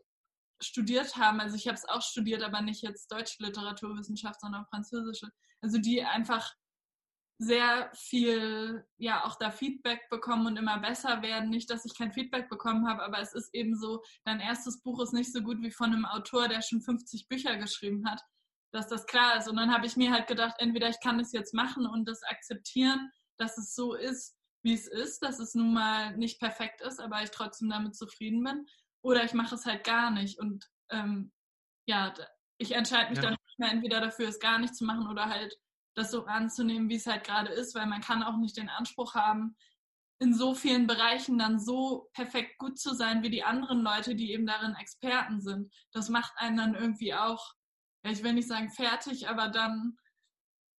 [0.61, 5.31] studiert haben, also ich habe es auch studiert, aber nicht jetzt deutsche Literaturwissenschaft, sondern französische,
[5.61, 6.53] also die einfach
[7.41, 11.49] sehr viel, ja, auch da Feedback bekommen und immer besser werden.
[11.49, 15.01] Nicht, dass ich kein Feedback bekommen habe, aber es ist eben so, dein erstes Buch
[15.01, 18.21] ist nicht so gut wie von einem Autor, der schon 50 Bücher geschrieben hat,
[18.73, 19.47] dass das klar ist.
[19.47, 22.21] Und dann habe ich mir halt gedacht, entweder ich kann das jetzt machen und das
[22.23, 26.99] akzeptieren, dass es so ist, wie es ist, dass es nun mal nicht perfekt ist,
[26.99, 28.65] aber ich trotzdem damit zufrieden bin.
[29.01, 30.39] Oder ich mache es halt gar nicht.
[30.39, 31.31] Und ähm,
[31.87, 32.13] ja,
[32.57, 33.23] ich entscheide mich ja.
[33.23, 35.55] dann nicht mehr entweder dafür, es gar nicht zu machen oder halt
[35.95, 39.15] das so anzunehmen, wie es halt gerade ist, weil man kann auch nicht den Anspruch
[39.15, 39.55] haben,
[40.21, 44.33] in so vielen Bereichen dann so perfekt gut zu sein wie die anderen Leute, die
[44.33, 45.73] eben darin Experten sind.
[45.91, 47.53] Das macht einen dann irgendwie auch,
[48.03, 49.97] ja, ich will nicht sagen fertig, aber dann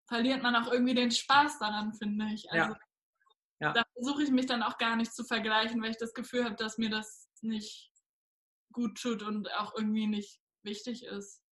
[0.06, 2.50] verliert man auch irgendwie den Spaß daran, finde ich.
[2.52, 2.78] Also ja.
[3.60, 3.72] Ja.
[3.72, 6.56] da versuche ich mich dann auch gar nicht zu vergleichen, weil ich das Gefühl habe,
[6.56, 7.89] dass mir das nicht
[8.72, 11.42] gut tut und auch irgendwie nicht wichtig ist.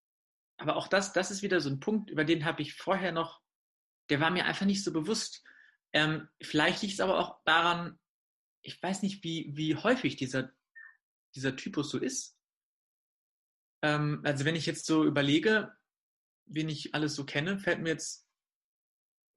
[0.59, 3.41] Aber auch das, das ist wieder so ein Punkt, über den habe ich vorher noch,
[4.11, 5.45] der war mir einfach nicht so bewusst.
[5.93, 7.99] Ähm, vielleicht liegt es aber auch daran,
[8.63, 10.51] ich weiß nicht, wie, wie häufig dieser,
[11.35, 12.37] dieser Typus so ist.
[13.83, 15.73] Ähm, also wenn ich jetzt so überlege,
[16.47, 18.27] wen ich alles so kenne, fällt mir jetzt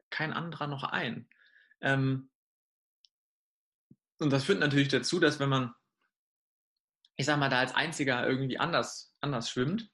[0.09, 1.29] kein anderer noch ein.
[1.81, 2.31] Ähm,
[4.19, 5.73] und das führt natürlich dazu, dass wenn man,
[7.21, 9.89] ich sag mal, da als Einziger irgendwie anders, anders schwimmt,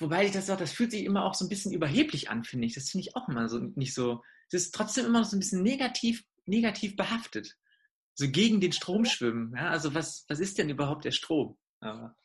[0.00, 2.66] wobei ich das sage, das fühlt sich immer auch so ein bisschen überheblich an, finde
[2.66, 2.74] ich.
[2.74, 4.22] Das finde ich auch immer so nicht so.
[4.48, 7.56] Es ist trotzdem immer noch so ein bisschen negativ, negativ behaftet.
[8.14, 9.54] So gegen den Strom schwimmen.
[9.56, 9.70] Ja?
[9.70, 11.56] Also was, was ist denn überhaupt der Strom?
[11.80, 12.16] Aber,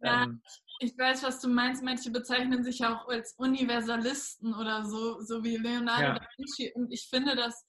[0.00, 0.40] ja, ähm,
[0.78, 1.82] ich weiß, was du meinst.
[1.82, 6.14] Manche bezeichnen sich auch als Universalisten oder so, so wie Leonardo ja.
[6.14, 6.72] da Vinci.
[6.74, 7.66] Und ich finde das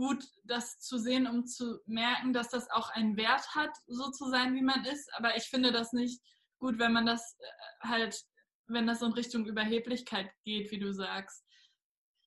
[0.00, 4.30] gut, das zu sehen, um zu merken, dass das auch einen Wert hat, so zu
[4.30, 5.12] sein, wie man ist.
[5.14, 6.22] Aber ich finde das nicht
[6.58, 8.18] gut, wenn man das äh, halt,
[8.66, 11.44] wenn das in Richtung Überheblichkeit geht, wie du sagst.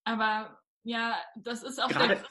[0.04, 2.16] Aber ja, das ist auch Gerade.
[2.16, 2.24] der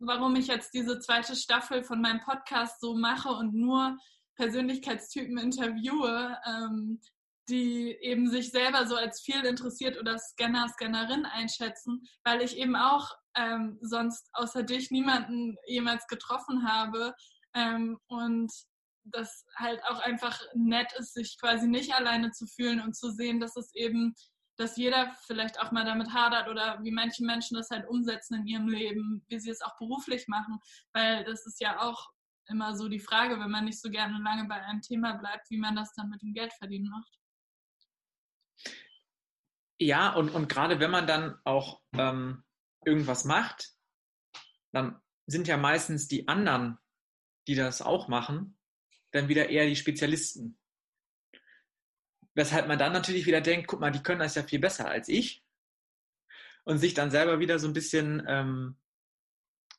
[0.00, 3.96] warum ich jetzt diese zweite Staffel von meinem Podcast so mache und nur
[4.36, 7.00] Persönlichkeitstypen interviewe, ähm,
[7.48, 12.76] die eben sich selber so als viel interessiert oder Scanner, Scannerin einschätzen, weil ich eben
[12.76, 17.14] auch ähm, sonst außer dich niemanden jemals getroffen habe
[17.54, 18.50] ähm, und
[19.04, 23.40] das halt auch einfach nett ist, sich quasi nicht alleine zu fühlen und zu sehen,
[23.40, 24.14] dass es eben,
[24.56, 28.46] dass jeder vielleicht auch mal damit hadert oder wie manche Menschen das halt umsetzen in
[28.46, 30.58] ihrem Leben, wie sie es auch beruflich machen,
[30.92, 32.10] weil das ist ja auch
[32.46, 35.58] immer so die Frage, wenn man nicht so gerne lange bei einem Thema bleibt, wie
[35.58, 37.20] man das dann mit dem Geldverdienen macht.
[39.78, 42.44] Ja, und, und gerade wenn man dann auch ähm,
[42.84, 43.74] irgendwas macht,
[44.72, 46.78] dann sind ja meistens die anderen,
[47.46, 48.58] die das auch machen,
[49.12, 50.58] dann wieder eher die Spezialisten.
[52.34, 55.08] Weshalb man dann natürlich wieder denkt, guck mal, die können das ja viel besser als
[55.08, 55.44] ich.
[56.64, 58.78] Und sich dann selber wieder so ein bisschen, ähm,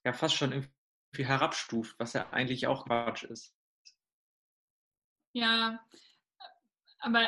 [0.04, 3.56] ja, fast schon irgendwie herabstuft, was ja eigentlich auch Quatsch ist.
[5.34, 5.80] Ja,
[7.00, 7.22] aber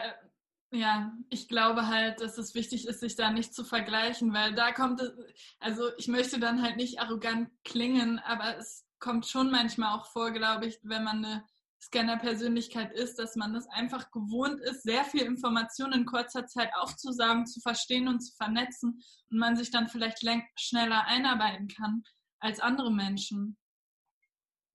[0.73, 4.71] ja, ich glaube halt, dass es wichtig ist, sich da nicht zu vergleichen, weil da
[4.71, 5.11] kommt es,
[5.59, 10.31] also ich möchte dann halt nicht arrogant klingen, aber es kommt schon manchmal auch vor,
[10.31, 11.43] glaube ich, wenn man eine
[11.79, 17.45] Scanner-Persönlichkeit ist, dass man das einfach gewohnt ist, sehr viel Informationen in kurzer Zeit aufzusagen,
[17.45, 20.19] zu verstehen und zu vernetzen und man sich dann vielleicht
[20.55, 22.03] schneller einarbeiten kann
[22.39, 23.57] als andere Menschen.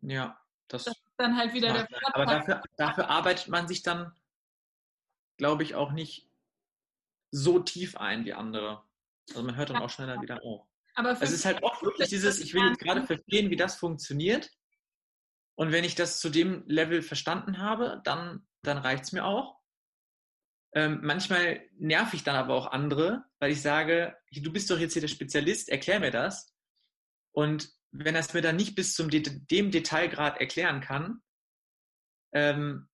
[0.02, 2.12] Ja, das, das ist dann halt wieder der Vorteil.
[2.12, 4.12] Aber dafür, dafür arbeitet man sich dann
[5.38, 6.28] glaube ich, auch nicht
[7.30, 8.84] so tief ein wie andere.
[9.30, 10.66] Also man hört dann auch schneller wieder auf.
[10.94, 14.50] Aber es ist halt auch wirklich dieses, ich will jetzt gerade verstehen, wie das funktioniert.
[15.54, 19.58] Und wenn ich das zu dem Level verstanden habe, dann, dann reicht es mir auch.
[20.74, 24.92] Ähm, manchmal nerv ich dann aber auch andere, weil ich sage, du bist doch jetzt
[24.92, 26.54] hier der Spezialist, erklär mir das.
[27.32, 31.22] Und wenn er es mir dann nicht bis zum De dem Detailgrad erklären kann,
[32.32, 32.88] ähm,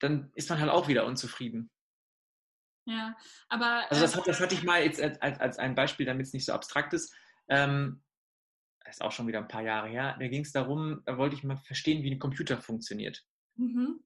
[0.00, 1.70] dann ist man halt auch wieder unzufrieden.
[2.86, 3.16] Ja,
[3.48, 3.90] aber.
[3.90, 6.46] Also das, äh, das hatte ich mal jetzt als, als ein Beispiel, damit es nicht
[6.46, 7.14] so abstrakt ist.
[7.48, 8.02] Ähm,
[8.84, 10.16] das ist auch schon wieder ein paar Jahre her.
[10.18, 13.22] Da ging es darum, da wollte ich mal verstehen, wie ein Computer funktioniert.
[13.56, 14.02] Mhm.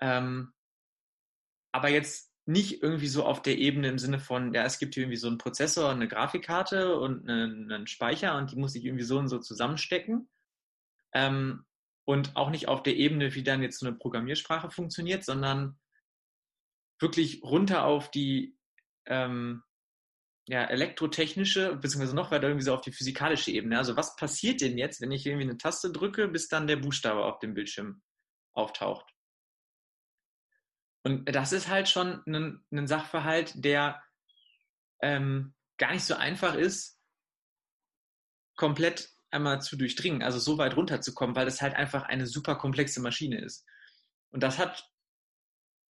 [0.00, 0.52] Ähm,
[1.70, 5.04] aber jetzt nicht irgendwie so auf der Ebene im Sinne von, ja, es gibt hier
[5.04, 9.04] irgendwie so einen Prozessor, eine Grafikkarte und einen, einen Speicher und die muss ich irgendwie
[9.04, 10.28] so und so zusammenstecken.
[11.12, 11.64] Ähm,
[12.04, 15.78] und auch nicht auf der Ebene, wie dann jetzt so eine Programmiersprache funktioniert, sondern
[17.00, 18.56] wirklich runter auf die
[19.06, 19.62] ähm,
[20.46, 23.78] ja, elektrotechnische, beziehungsweise noch weiter irgendwie so auf die physikalische Ebene.
[23.78, 27.24] Also was passiert denn jetzt, wenn ich irgendwie eine Taste drücke, bis dann der Buchstabe
[27.24, 28.02] auf dem Bildschirm
[28.52, 29.10] auftaucht?
[31.02, 34.02] Und das ist halt schon ein, ein Sachverhalt, der
[35.02, 36.98] ähm, gar nicht so einfach ist,
[38.56, 43.00] komplett einmal zu durchdringen, also so weit runterzukommen, weil das halt einfach eine super komplexe
[43.00, 43.66] Maschine ist.
[44.30, 44.90] Und das hat,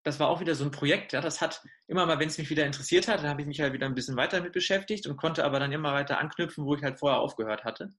[0.02, 2.50] das war auch wieder so ein Projekt, ja, das hat immer mal, wenn es mich
[2.50, 5.16] wieder interessiert hat, dann habe ich mich halt wieder ein bisschen weiter mit beschäftigt und
[5.16, 7.94] konnte aber dann immer weiter anknüpfen, wo ich halt vorher aufgehört hatte.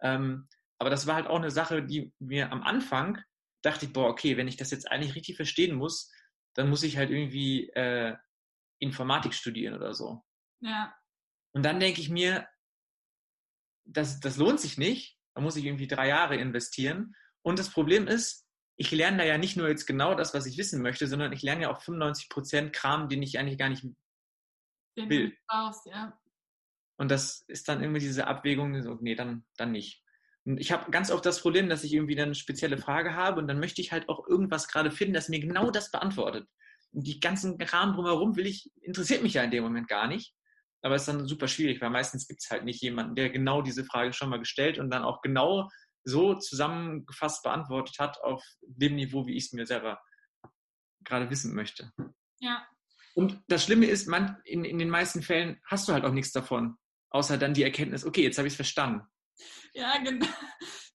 [0.00, 3.18] Ähm, aber das war halt auch eine Sache, die mir am Anfang
[3.62, 6.12] dachte ich, boah, okay, wenn ich das jetzt eigentlich richtig verstehen muss,
[6.54, 8.14] dann muss ich halt irgendwie äh,
[8.78, 10.22] Informatik studieren oder so.
[10.60, 10.94] Ja.
[11.52, 12.46] Und dann denke ich mir,
[13.86, 15.16] das, das lohnt sich nicht.
[15.34, 17.14] Da muss ich irgendwie drei Jahre investieren.
[17.42, 18.46] Und das Problem ist,
[18.76, 21.42] ich lerne da ja nicht nur jetzt genau das, was ich wissen möchte, sondern ich
[21.42, 23.84] lerne ja auch 95 Prozent Kram, den ich eigentlich gar nicht
[24.98, 25.36] den will.
[25.48, 26.18] Brauchst, ja.
[26.98, 30.02] Und das ist dann irgendwie diese Abwägung, so, nee, dann, dann nicht.
[30.44, 33.40] Und ich habe ganz oft das Problem, dass ich irgendwie dann eine spezielle Frage habe
[33.40, 36.48] und dann möchte ich halt auch irgendwas gerade finden, das mir genau das beantwortet.
[36.92, 40.35] Und die ganzen Kram drumherum will ich, interessiert mich ja in dem Moment gar nicht
[40.86, 43.60] aber es ist dann super schwierig, weil meistens gibt es halt nicht jemanden, der genau
[43.60, 45.68] diese Frage schon mal gestellt und dann auch genau
[46.04, 50.00] so zusammengefasst beantwortet hat auf dem Niveau, wie ich es mir selber
[51.02, 51.90] gerade wissen möchte.
[52.38, 52.64] Ja,
[53.14, 56.30] Und das Schlimme ist, man, in, in den meisten Fällen hast du halt auch nichts
[56.30, 56.76] davon,
[57.10, 59.02] außer dann die Erkenntnis, okay, jetzt habe ich es verstanden.
[59.74, 60.26] Ja, genau.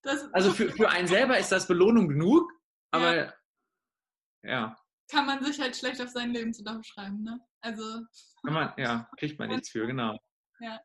[0.04, 2.50] Das, also für, für einen selber ist das Belohnung genug,
[2.92, 3.34] aber ja.
[4.44, 4.76] ja.
[5.10, 7.42] Kann man sich halt schlecht auf sein Leben schreiben, ne?
[7.62, 8.06] Also.
[8.43, 10.17] Kann man, ja, kriegt man nichts für, genau.
[10.60, 10.80] Ja.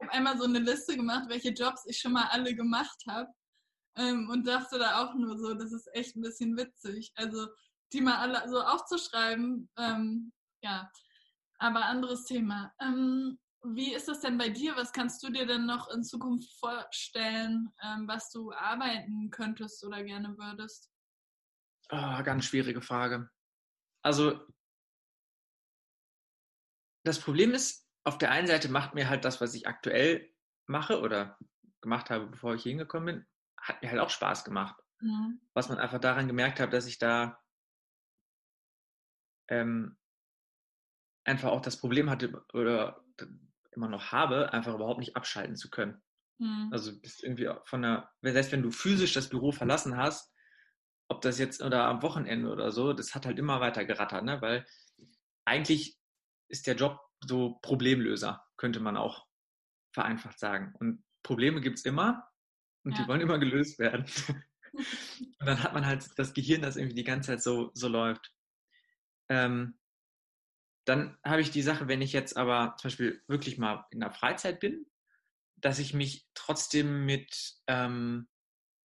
[0.00, 3.28] Ich habe einmal so eine Liste gemacht, welche Jobs ich schon mal alle gemacht habe.
[3.96, 7.12] Ähm, und dachte da auch nur so, das ist echt ein bisschen witzig.
[7.16, 7.48] Also
[7.92, 10.90] die mal alle so aufzuschreiben, ähm, ja,
[11.58, 12.72] aber anderes Thema.
[12.80, 14.76] Ähm, wie ist das denn bei dir?
[14.76, 20.02] Was kannst du dir denn noch in Zukunft vorstellen, ähm, was du arbeiten könntest oder
[20.02, 20.90] gerne würdest?
[21.90, 23.28] Oh, ganz schwierige Frage.
[24.02, 24.40] Also,
[27.04, 30.30] das Problem ist, auf der einen Seite macht mir halt das, was ich aktuell
[30.66, 31.38] mache oder
[31.80, 33.26] gemacht habe, bevor ich hier hingekommen bin,
[33.60, 34.76] hat mir halt auch Spaß gemacht.
[35.00, 35.40] Mhm.
[35.54, 37.42] Was man einfach daran gemerkt hat, dass ich da
[39.48, 39.98] ähm,
[41.24, 43.04] einfach auch das Problem hatte oder
[43.72, 46.02] immer noch habe, einfach überhaupt nicht abschalten zu können.
[46.38, 46.68] Mhm.
[46.72, 50.34] Also bist irgendwie von der, selbst wenn du physisch das Büro verlassen hast,
[51.08, 54.40] ob das jetzt oder am Wochenende oder so, das hat halt immer weiter gerattert, ne?
[54.40, 54.64] weil
[55.44, 55.99] eigentlich
[56.50, 59.26] ist der Job so Problemlöser, könnte man auch
[59.92, 60.74] vereinfacht sagen.
[60.78, 62.28] Und Probleme gibt es immer
[62.84, 63.02] und ja.
[63.02, 64.04] die wollen immer gelöst werden.
[64.72, 68.32] und dann hat man halt das Gehirn, das irgendwie die ganze Zeit so, so läuft.
[69.28, 69.78] Ähm,
[70.86, 74.10] dann habe ich die Sache, wenn ich jetzt aber zum Beispiel wirklich mal in der
[74.10, 74.86] Freizeit bin,
[75.56, 78.28] dass ich mich trotzdem mit, ähm,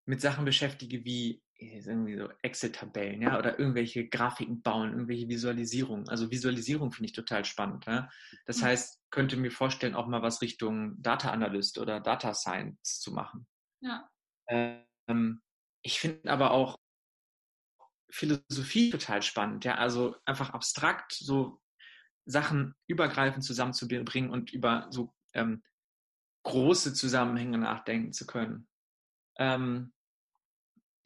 [0.05, 6.09] mit Sachen beschäftige wie irgendwie so Excel-Tabellen, ja, oder irgendwelche Grafiken bauen, irgendwelche Visualisierungen.
[6.09, 7.85] Also Visualisierung finde ich total spannend.
[7.85, 8.09] Ja?
[8.45, 8.65] Das mhm.
[8.65, 13.47] heißt, könnte mir vorstellen, auch mal was Richtung Data Analyst oder Data Science zu machen.
[13.81, 14.09] Ja.
[14.47, 15.41] Ähm,
[15.81, 16.79] ich finde aber auch
[18.09, 21.61] Philosophie total spannend, ja, also einfach abstrakt so
[22.25, 25.63] Sachen übergreifend zusammenzubringen und über so ähm,
[26.43, 28.67] große Zusammenhänge nachdenken zu können.
[29.37, 29.93] Ähm,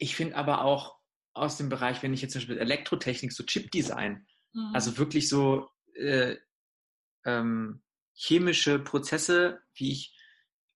[0.00, 0.98] ich finde aber auch
[1.32, 4.70] aus dem Bereich, wenn ich jetzt zum Beispiel Elektrotechnik, so Chipdesign, mhm.
[4.74, 6.36] also wirklich so äh,
[7.24, 7.82] ähm,
[8.14, 10.16] chemische Prozesse, wie ich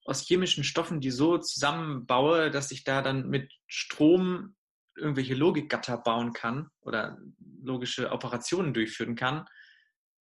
[0.05, 4.55] aus chemischen Stoffen die so zusammenbaue, dass ich da dann mit Strom
[4.95, 7.19] irgendwelche Logikgatter bauen kann oder
[7.63, 9.47] logische Operationen durchführen kann,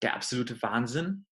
[0.01, 1.25] der absolute Wahnsinn.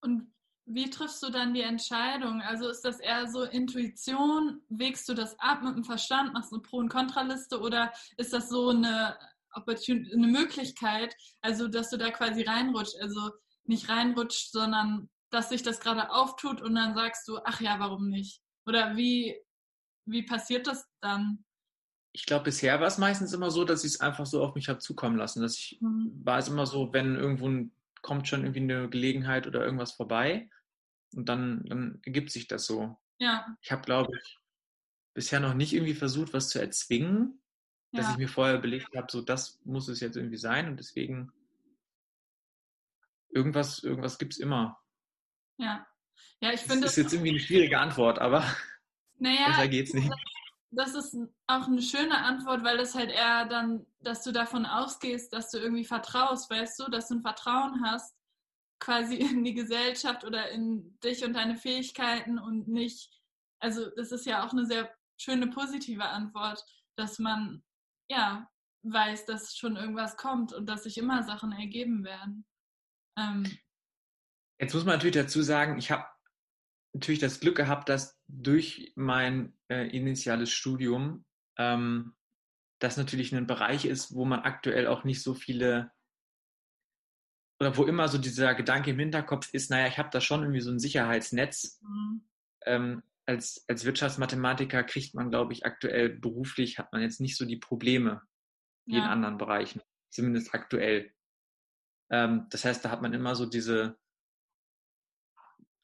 [0.00, 0.33] Und
[0.66, 2.40] wie triffst du dann die Entscheidung?
[2.40, 4.62] Also ist das eher so Intuition?
[4.68, 6.32] Wägst du das ab mit dem Verstand?
[6.32, 7.60] Machst du eine Pro- und Kontraliste?
[7.60, 9.18] Oder ist das so eine,
[9.52, 12.96] eine Möglichkeit, also dass du da quasi reinrutscht?
[13.00, 13.30] Also
[13.64, 18.08] nicht reinrutscht, sondern dass sich das gerade auftut und dann sagst du, ach ja, warum
[18.08, 18.40] nicht?
[18.66, 19.36] Oder wie,
[20.06, 21.44] wie passiert das dann?
[22.16, 24.68] ich glaube, bisher war es meistens immer so, dass ich es einfach so auf mich
[24.68, 25.42] habe zukommen lassen.
[25.42, 26.12] Dass ich mhm.
[26.22, 27.72] war es immer so, wenn irgendwo ein,
[28.02, 30.48] kommt schon irgendwie eine Gelegenheit oder irgendwas vorbei
[31.16, 32.96] und dann, dann ergibt sich das so.
[33.18, 33.56] Ja.
[33.62, 34.38] Ich habe, glaube ich,
[35.14, 37.40] bisher noch nicht irgendwie versucht, was zu erzwingen,
[37.92, 38.00] ja.
[38.00, 41.32] dass ich mir vorher belegt habe, so das muss es jetzt irgendwie sein und deswegen
[43.30, 44.80] irgendwas, irgendwas gibt es immer.
[45.58, 45.86] Ja.
[46.40, 46.82] Ja, ich finde.
[46.82, 48.44] Das ist jetzt irgendwie eine schwierige Antwort, aber
[49.18, 50.10] naja, besser geht's nicht
[50.76, 55.32] das ist auch eine schöne Antwort, weil das halt eher dann, dass du davon ausgehst,
[55.32, 58.16] dass du irgendwie vertraust, weißt du, dass du ein Vertrauen hast,
[58.80, 63.10] quasi in die Gesellschaft oder in dich und deine Fähigkeiten und nicht,
[63.60, 66.64] also das ist ja auch eine sehr schöne positive Antwort,
[66.96, 67.62] dass man
[68.10, 68.48] ja
[68.82, 72.44] weiß, dass schon irgendwas kommt und dass sich immer Sachen ergeben werden.
[73.18, 73.58] Ähm,
[74.60, 76.06] Jetzt muss man natürlich dazu sagen, ich habe
[76.92, 81.24] natürlich das Glück gehabt, dass durch mein äh, initiales Studium
[81.58, 82.14] ähm,
[82.80, 85.90] das natürlich ein Bereich ist, wo man aktuell auch nicht so viele
[87.60, 90.60] oder wo immer so dieser Gedanke im Hinterkopf ist, naja, ich habe da schon irgendwie
[90.60, 91.80] so ein Sicherheitsnetz.
[91.82, 92.28] Mhm.
[92.66, 97.46] Ähm, als, als Wirtschaftsmathematiker kriegt man, glaube ich, aktuell beruflich, hat man jetzt nicht so
[97.46, 98.22] die Probleme
[98.86, 99.04] wie ja.
[99.04, 101.12] in anderen Bereichen, zumindest aktuell.
[102.10, 103.98] Ähm, das heißt, da hat man immer so diese,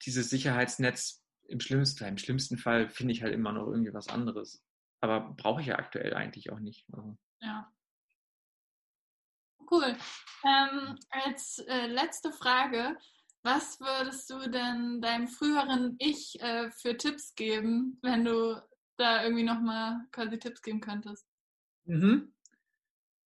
[0.04, 4.62] dieses Sicherheitsnetz im schlimmsten, im schlimmsten Fall finde ich halt immer noch irgendwie was anderes.
[5.00, 6.86] Aber brauche ich ja aktuell eigentlich auch nicht.
[6.92, 7.16] Also.
[7.40, 7.72] Ja.
[9.70, 9.96] Cool.
[10.44, 12.96] Ähm, als äh, letzte Frage,
[13.42, 18.60] was würdest du denn deinem früheren Ich äh, für Tipps geben, wenn du
[18.96, 21.26] da irgendwie nochmal quasi Tipps geben könntest?
[21.84, 22.34] Mhm.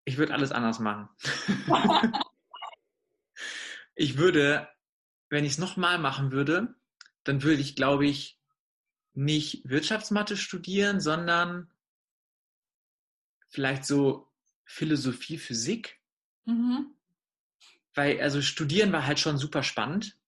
[0.04, 1.08] Ich würde alles anders machen.
[3.94, 4.68] ich würde
[5.34, 6.76] wenn ich es nochmal machen würde,
[7.24, 8.38] dann würde ich, glaube ich,
[9.14, 11.72] nicht Wirtschaftsmathe studieren, sondern
[13.48, 14.30] vielleicht so
[14.64, 16.00] Philosophie, Physik.
[16.46, 16.94] Mhm.
[17.94, 20.18] weil also studieren war halt schon super spannend,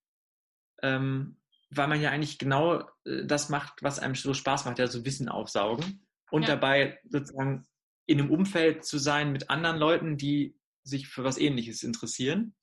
[0.81, 1.37] ähm,
[1.69, 5.05] weil man ja eigentlich genau äh, das macht, was einem so Spaß macht, ja so
[5.05, 6.49] Wissen aufsaugen und ja.
[6.49, 7.67] dabei sozusagen
[8.05, 12.55] in einem Umfeld zu sein mit anderen Leuten, die sich für was Ähnliches interessieren,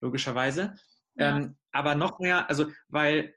[0.00, 0.74] logischerweise.
[1.14, 1.36] Ja.
[1.36, 3.34] Ähm, aber noch mehr, also weil,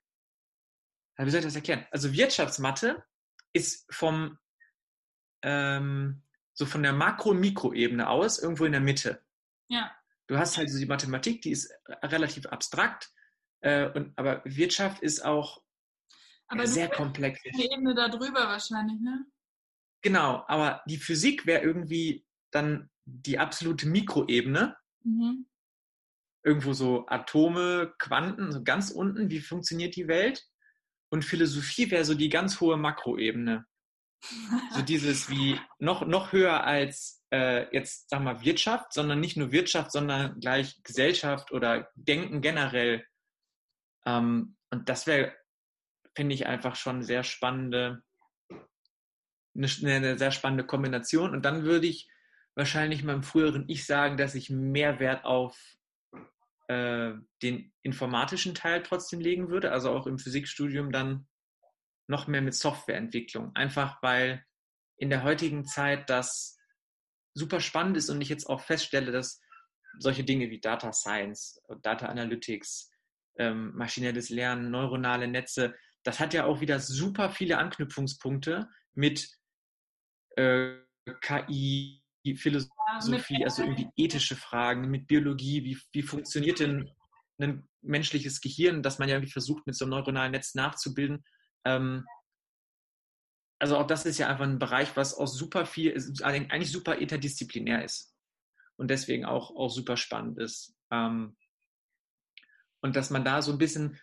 [1.17, 1.85] wie soll ich das erklären?
[1.91, 3.03] Also Wirtschaftsmathe
[3.53, 4.37] ist vom
[5.43, 6.23] ähm,
[6.61, 9.19] so von der Makro- und Mikroebene aus irgendwo in der Mitte.
[9.67, 9.91] Ja.
[10.27, 13.11] Du hast halt so die Mathematik, die ist relativ abstrakt,
[13.61, 15.63] äh, und, aber Wirtschaft ist auch
[16.47, 17.41] aber sehr komplex.
[17.41, 19.25] Die Ebene darüber wahrscheinlich, ne?
[20.03, 24.77] Genau, aber die Physik wäre irgendwie dann die absolute Mikroebene.
[25.03, 25.47] Mhm.
[26.43, 30.47] Irgendwo so Atome, Quanten, so ganz unten, wie funktioniert die Welt?
[31.09, 33.65] Und Philosophie wäre so die ganz hohe Makroebene.
[34.71, 39.51] So dieses wie noch, noch höher als äh, jetzt, sag mal, Wirtschaft, sondern nicht nur
[39.51, 43.05] Wirtschaft, sondern gleich Gesellschaft oder Denken generell.
[44.05, 45.33] Ähm, und das wäre,
[46.15, 48.03] finde ich, einfach schon sehr spannende,
[49.55, 51.31] eine, eine sehr spannende Kombination.
[51.31, 52.09] Und dann würde ich
[52.55, 55.57] wahrscheinlich meinem früheren Ich sagen, dass ich mehr Wert auf
[56.67, 61.27] äh, den informatischen Teil trotzdem legen würde, also auch im Physikstudium dann
[62.11, 63.55] noch mehr mit Softwareentwicklung.
[63.55, 64.45] Einfach weil
[64.97, 66.59] in der heutigen Zeit das
[67.33, 69.41] super spannend ist und ich jetzt auch feststelle, dass
[69.97, 72.91] solche Dinge wie Data Science, Data Analytics,
[73.39, 79.29] ähm, maschinelles Lernen, neuronale Netze, das hat ja auch wieder super viele Anknüpfungspunkte mit
[80.35, 80.75] äh,
[81.21, 82.03] KI,
[82.35, 86.91] Philosophie, also irgendwie ethische Fragen, mit Biologie, wie, wie funktioniert denn
[87.39, 91.23] ein menschliches Gehirn, das man ja irgendwie versucht, mit so einem neuronalen Netz nachzubilden.
[91.65, 92.05] Ähm,
[93.59, 97.85] also auch das ist ja einfach ein Bereich, was auch super viel, eigentlich super interdisziplinär
[97.85, 98.15] ist
[98.77, 100.75] und deswegen auch, auch super spannend ist.
[100.89, 101.37] Ähm,
[102.81, 103.99] und dass man da so ein bisschen,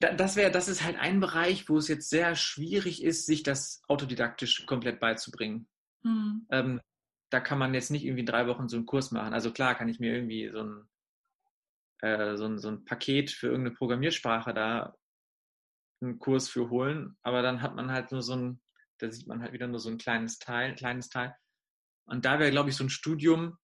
[0.00, 3.82] das wäre, das ist halt ein Bereich, wo es jetzt sehr schwierig ist, sich das
[3.86, 5.68] autodidaktisch komplett beizubringen.
[6.02, 6.46] Mhm.
[6.50, 6.80] Ähm,
[7.30, 9.32] da kann man jetzt nicht irgendwie drei Wochen so einen Kurs machen.
[9.32, 10.88] Also klar kann ich mir irgendwie so ein,
[12.00, 14.96] äh, so ein, so ein Paket für irgendeine Programmiersprache da
[16.00, 18.60] einen Kurs für holen, aber dann hat man halt nur so ein,
[18.98, 21.34] da sieht man halt wieder nur so ein kleines Teil, kleines Teil.
[22.06, 23.56] Und da wäre, glaube ich, so ein Studium,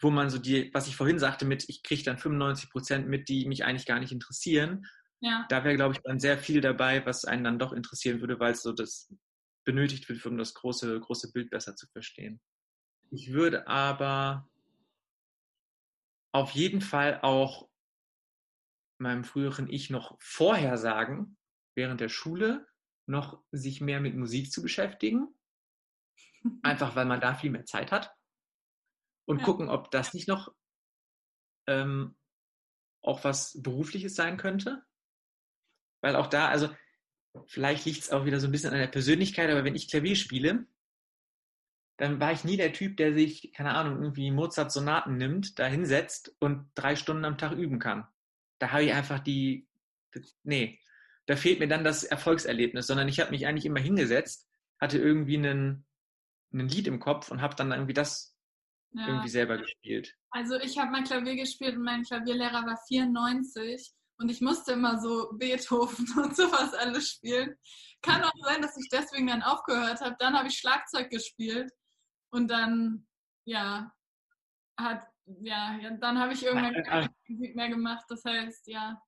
[0.00, 3.28] wo man so die, was ich vorhin sagte, mit ich kriege dann 95 Prozent mit,
[3.28, 4.86] die mich eigentlich gar nicht interessieren.
[5.20, 5.46] Ja.
[5.48, 8.52] Da wäre, glaube ich, dann sehr viel dabei, was einen dann doch interessieren würde, weil
[8.52, 9.14] es so das
[9.64, 12.40] benötigt wird, um das große, große Bild besser zu verstehen.
[13.10, 14.48] Ich würde aber
[16.32, 17.68] auf jeden Fall auch
[18.98, 21.36] meinem früheren Ich noch vorher sagen,
[21.74, 22.66] während der Schule
[23.06, 25.28] noch sich mehr mit Musik zu beschäftigen.
[26.62, 28.14] Einfach weil man da viel mehr Zeit hat.
[29.24, 29.44] Und ja.
[29.44, 30.54] gucken, ob das nicht noch
[31.68, 32.16] ähm,
[33.02, 34.84] auch was Berufliches sein könnte.
[36.02, 36.74] Weil auch da, also
[37.46, 40.16] vielleicht liegt es auch wieder so ein bisschen an der Persönlichkeit, aber wenn ich Klavier
[40.16, 40.66] spiele,
[41.98, 46.34] dann war ich nie der Typ, der sich, keine Ahnung, irgendwie Mozart-Sonaten nimmt, da hinsetzt
[46.40, 48.08] und drei Stunden am Tag üben kann.
[48.58, 49.68] Da habe ich einfach die,
[50.42, 50.80] nee,
[51.26, 54.48] da fehlt mir dann das Erfolgserlebnis, sondern ich habe mich eigentlich immer hingesetzt,
[54.80, 55.86] hatte irgendwie einen,
[56.52, 58.36] einen Lied im Kopf und habe dann irgendwie das
[58.92, 59.06] ja.
[59.06, 60.14] irgendwie selber gespielt.
[60.30, 65.00] Also ich habe mein Klavier gespielt und mein Klavierlehrer war 94 und ich musste immer
[65.00, 67.56] so Beethoven und sowas alles spielen.
[68.02, 70.16] Kann auch sein, dass ich deswegen dann aufgehört habe.
[70.18, 71.70] Dann habe ich Schlagzeug gespielt
[72.30, 73.06] und dann,
[73.44, 73.92] ja,
[74.76, 78.04] hat, ja, ja dann habe ich irgendwann keine Musik mehr gemacht.
[78.08, 79.00] Das heißt, ja,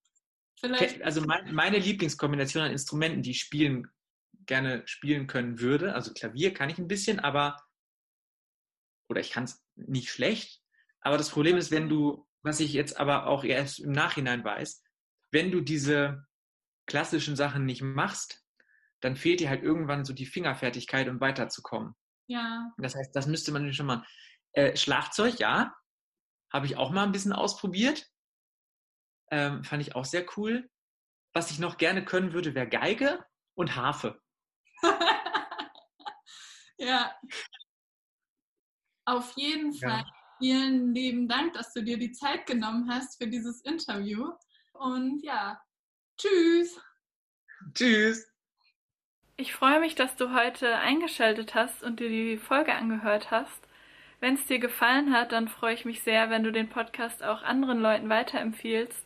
[0.66, 1.02] Vielleicht.
[1.02, 3.88] Also mein, meine Lieblingskombination an Instrumenten, die ich spielen,
[4.46, 7.56] gerne spielen können würde, also Klavier kann ich ein bisschen, aber,
[9.08, 10.60] oder ich kann es nicht schlecht,
[11.00, 14.82] aber das Problem ist, wenn du, was ich jetzt aber auch erst im Nachhinein weiß,
[15.30, 16.26] wenn du diese
[16.86, 18.44] klassischen Sachen nicht machst,
[19.00, 21.94] dann fehlt dir halt irgendwann so die Fingerfertigkeit, um weiterzukommen.
[22.26, 22.72] Ja.
[22.78, 24.04] Das heißt, das müsste man schon mal.
[24.52, 25.74] Äh, Schlagzeug, ja,
[26.52, 28.06] habe ich auch mal ein bisschen ausprobiert.
[29.34, 30.70] Ähm, fand ich auch sehr cool.
[31.32, 34.22] Was ich noch gerne können würde, wäre Geige und Harfe.
[36.78, 37.12] ja.
[39.06, 40.04] Auf jeden Fall.
[40.06, 40.06] Ja.
[40.38, 44.30] Vielen lieben Dank, dass du dir die Zeit genommen hast für dieses Interview.
[44.72, 45.60] Und ja,
[46.16, 46.80] tschüss.
[47.72, 48.24] Tschüss.
[49.36, 53.66] Ich freue mich, dass du heute eingeschaltet hast und dir die Folge angehört hast.
[54.20, 57.42] Wenn es dir gefallen hat, dann freue ich mich sehr, wenn du den Podcast auch
[57.42, 59.04] anderen Leuten weiterempfiehlst.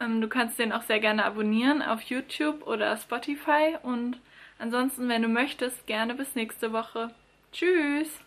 [0.00, 4.20] Ähm, du kannst den auch sehr gerne abonnieren auf YouTube oder Spotify und
[4.58, 7.14] ansonsten, wenn du möchtest, gerne bis nächste Woche.
[7.52, 8.20] Tschüss!